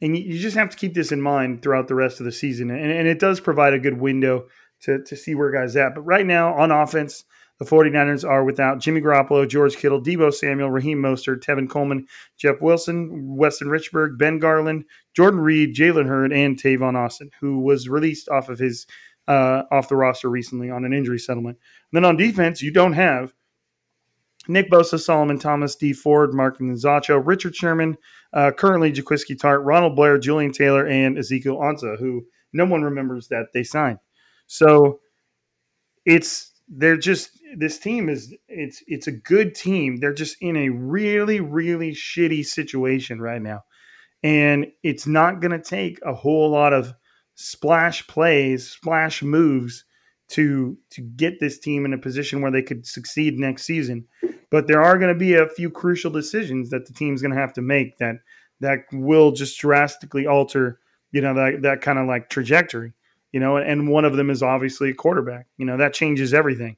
[0.00, 2.70] and you just have to keep this in mind throughout the rest of the season.
[2.70, 4.46] And, and it does provide a good window
[4.82, 5.94] to, to see where guys at.
[5.94, 7.24] But right now on offense,
[7.58, 12.60] the 49ers are without Jimmy Garoppolo, George Kittle, Deebo Samuel, Raheem Mostert, Tevin Coleman, Jeff
[12.60, 14.84] Wilson, Weston Richburg, Ben Garland,
[15.14, 18.86] Jordan Reed, Jalen Hurd, and Tavon Austin, who was released off of his
[19.26, 21.58] uh, off the roster recently on an injury settlement.
[21.90, 23.32] And then on defense, you don't have
[24.48, 27.96] Nick Bosa, Solomon Thomas, Dee Ford, Mark Nzeocha, Richard Sherman,
[28.32, 33.28] uh, currently Jaquiski Tartt, Ronald Blair, Jullian Taylor, and Ezekiel Ansah, who no one remembers
[33.28, 33.98] that they signed.
[34.46, 35.00] So
[36.04, 39.96] it's they're just this team is it's it's a good team.
[39.96, 43.62] They're just in a really really shitty situation right now,
[44.22, 46.92] and it's not going to take a whole lot of
[47.34, 49.84] splash plays, splash moves
[50.28, 54.06] to to get this team in a position where they could succeed next season.
[54.50, 57.40] But there are going to be a few crucial decisions that the team's going to
[57.40, 58.16] have to make that
[58.60, 60.80] that will just drastically alter,
[61.12, 62.92] you know, that that kind of like trajectory.
[63.32, 65.46] You know, and one of them is obviously a quarterback.
[65.58, 66.76] You know, that changes everything.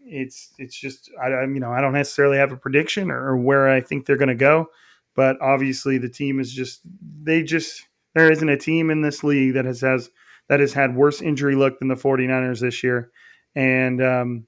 [0.00, 3.68] It's it's just I you know I don't necessarily have a prediction or, or where
[3.68, 4.68] I think they're going to go,
[5.14, 6.80] but obviously the team is just
[7.22, 10.10] they just there isn't a team in this league that has has
[10.48, 13.10] that has had worse injury luck than the 49ers this year.
[13.54, 14.46] And, um,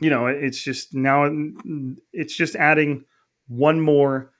[0.00, 1.30] you know, it's just now
[2.12, 3.04] it's just adding
[3.48, 4.32] one more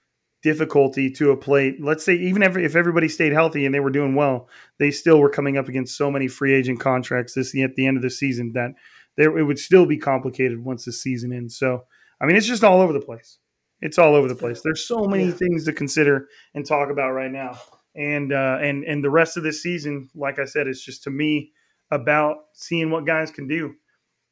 [0.43, 1.81] difficulty to a plate.
[1.81, 4.49] Let's say even if, if everybody stayed healthy and they were doing well,
[4.79, 7.97] they still were coming up against so many free agent contracts this at the end
[7.97, 8.71] of the season that
[9.17, 11.57] there it would still be complicated once the season ends.
[11.57, 11.85] So
[12.21, 13.39] I mean, it's just all over the place.
[13.81, 14.61] It's all over the place.
[14.61, 17.59] There's so many things to consider and talk about right now
[17.95, 21.09] and uh, and and the rest of this season, like I said, it's just to
[21.09, 21.51] me
[21.91, 23.75] about seeing what guys can do.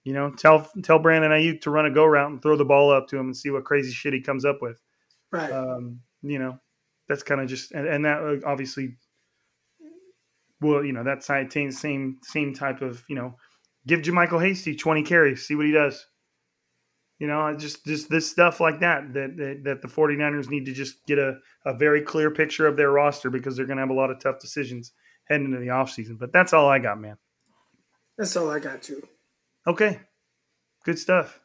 [0.03, 2.91] You know, tell tell Brandon Aiyuk to run a go route and throw the ball
[2.91, 4.81] up to him and see what crazy shit he comes up with.
[5.31, 5.51] Right.
[5.51, 6.59] Um, you know,
[7.07, 8.97] that's kind of just and, and, that uh, obviously,
[10.59, 13.37] well, you know, that same same same type of you know,
[13.87, 16.05] give JaMycal Hasty twenty carries, see what he does.
[17.19, 20.73] You know, just just this stuff like that, that that, that the 49ers need to
[20.73, 23.89] just get a, a very clear picture of their roster because they're going to have
[23.89, 24.91] a lot of tough decisions
[25.27, 26.17] heading into the offseason.
[26.19, 27.17] But that's all I got, man.
[28.17, 29.01] That's all I got too.
[29.65, 29.99] Okay.
[30.83, 31.39] Good stuff.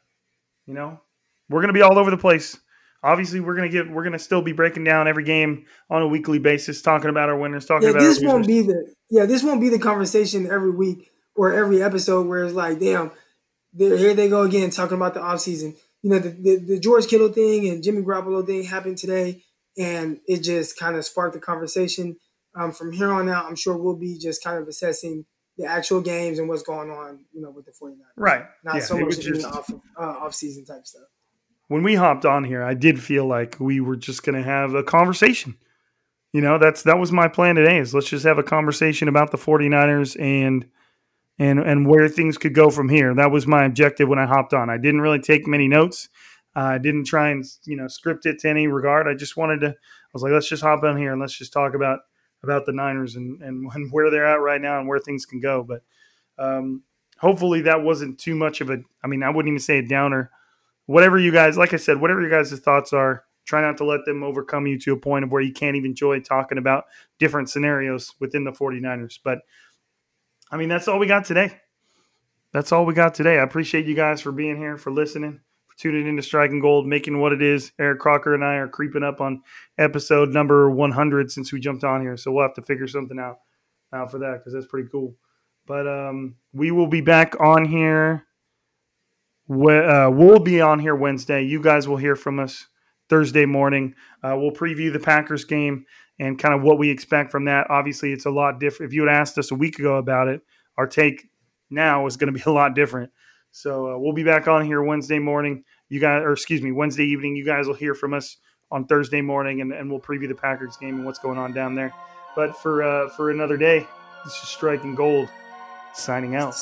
[0.67, 1.01] You know,
[1.49, 2.59] we're going to be all over the place
[3.03, 6.39] obviously we're gonna get we're gonna still be breaking down every game on a weekly
[6.39, 9.43] basis, talking about our winners, talking yeah, about this our won't be the yeah this
[9.43, 13.11] won't be the conversation every week or every episode where it's like damn
[13.77, 15.77] here they go again talking about the offseason.
[16.03, 19.43] You know the, the the George Kittle thing and Jimmy Garoppolo thing happened today,
[19.77, 22.17] and it just kind of sparked the conversation.
[22.55, 25.27] Um, from here on out, I'm sure we'll be just kind of assessing
[25.59, 27.97] the actual games and what's going on, you know, with the 49ers.
[28.17, 28.45] Right.
[28.65, 31.09] Not Yeah, so much just- off uh, off season type stuff.
[31.67, 34.75] when we hopped on here, I did feel like we were just going to have
[34.75, 35.57] a conversation.
[36.33, 39.31] You know, that's that was my plan today is let's just have a conversation about
[39.33, 40.65] the 49ers and
[41.39, 43.15] and and where things could go from here.
[43.15, 44.71] That was my objective when I hopped on.
[44.71, 46.09] I didn't really take many notes.
[46.57, 49.07] Uh, I didn't try and, you know, script it to any regard.
[49.07, 51.53] I just wanted to I was like let's just hop on here and let's just
[51.53, 52.01] talk about
[52.43, 55.41] about the Niners and and, and where they're at right now and where things can
[55.41, 55.63] go.
[55.63, 55.83] But
[56.39, 56.83] um
[57.19, 60.31] hopefully that wasn't too much of a I mean, I wouldn't even say a downer
[60.89, 64.07] whatever you guys, like I said, whatever your guys' thoughts are, try not to let
[64.07, 66.85] them overcome you to a point of where you can't even enjoy talking about
[67.19, 69.19] different scenarios within the 49ers.
[69.23, 69.41] But
[70.51, 71.61] I mean, that's all we got today.
[72.53, 73.39] That's all we got today.
[73.39, 77.21] I appreciate you guys for being here, for listening, for tuning into Striking Gold, making
[77.21, 77.73] what it is.
[77.79, 79.43] Eric Crocker and I are creeping up on
[79.77, 82.17] episode number 100 since we jumped on here.
[82.17, 83.39] So we'll have to figure something out
[83.93, 85.15] out for that because that's pretty cool.
[85.67, 88.25] But um, we will be back on here
[89.49, 91.43] we- uh, we'll be on here Wednesday.
[91.43, 92.67] You guys will hear from us
[93.09, 93.95] Thursday morning.
[94.23, 95.87] Uh, we'll preview the Packers game
[96.19, 97.67] and kind of what we expect from that.
[97.71, 98.91] Obviously, it's a lot different.
[98.91, 100.41] If you had asked us a week ago about it,
[100.77, 101.29] our take
[101.71, 103.11] now is going to be a lot different.
[103.51, 105.65] So uh, we'll be back on here Wednesday morning.
[105.89, 107.35] You guys, or excuse me, Wednesday evening.
[107.35, 108.37] You guys will hear from us
[108.71, 111.75] on Thursday morning, and, and we'll preview the Packers game and what's going on down
[111.75, 111.93] there.
[112.37, 113.87] But for uh, for another day,
[114.25, 115.29] this is Striking Gold
[115.95, 116.55] signing out.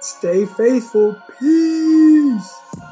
[0.00, 1.20] Stay faithful.
[1.38, 2.91] Peace.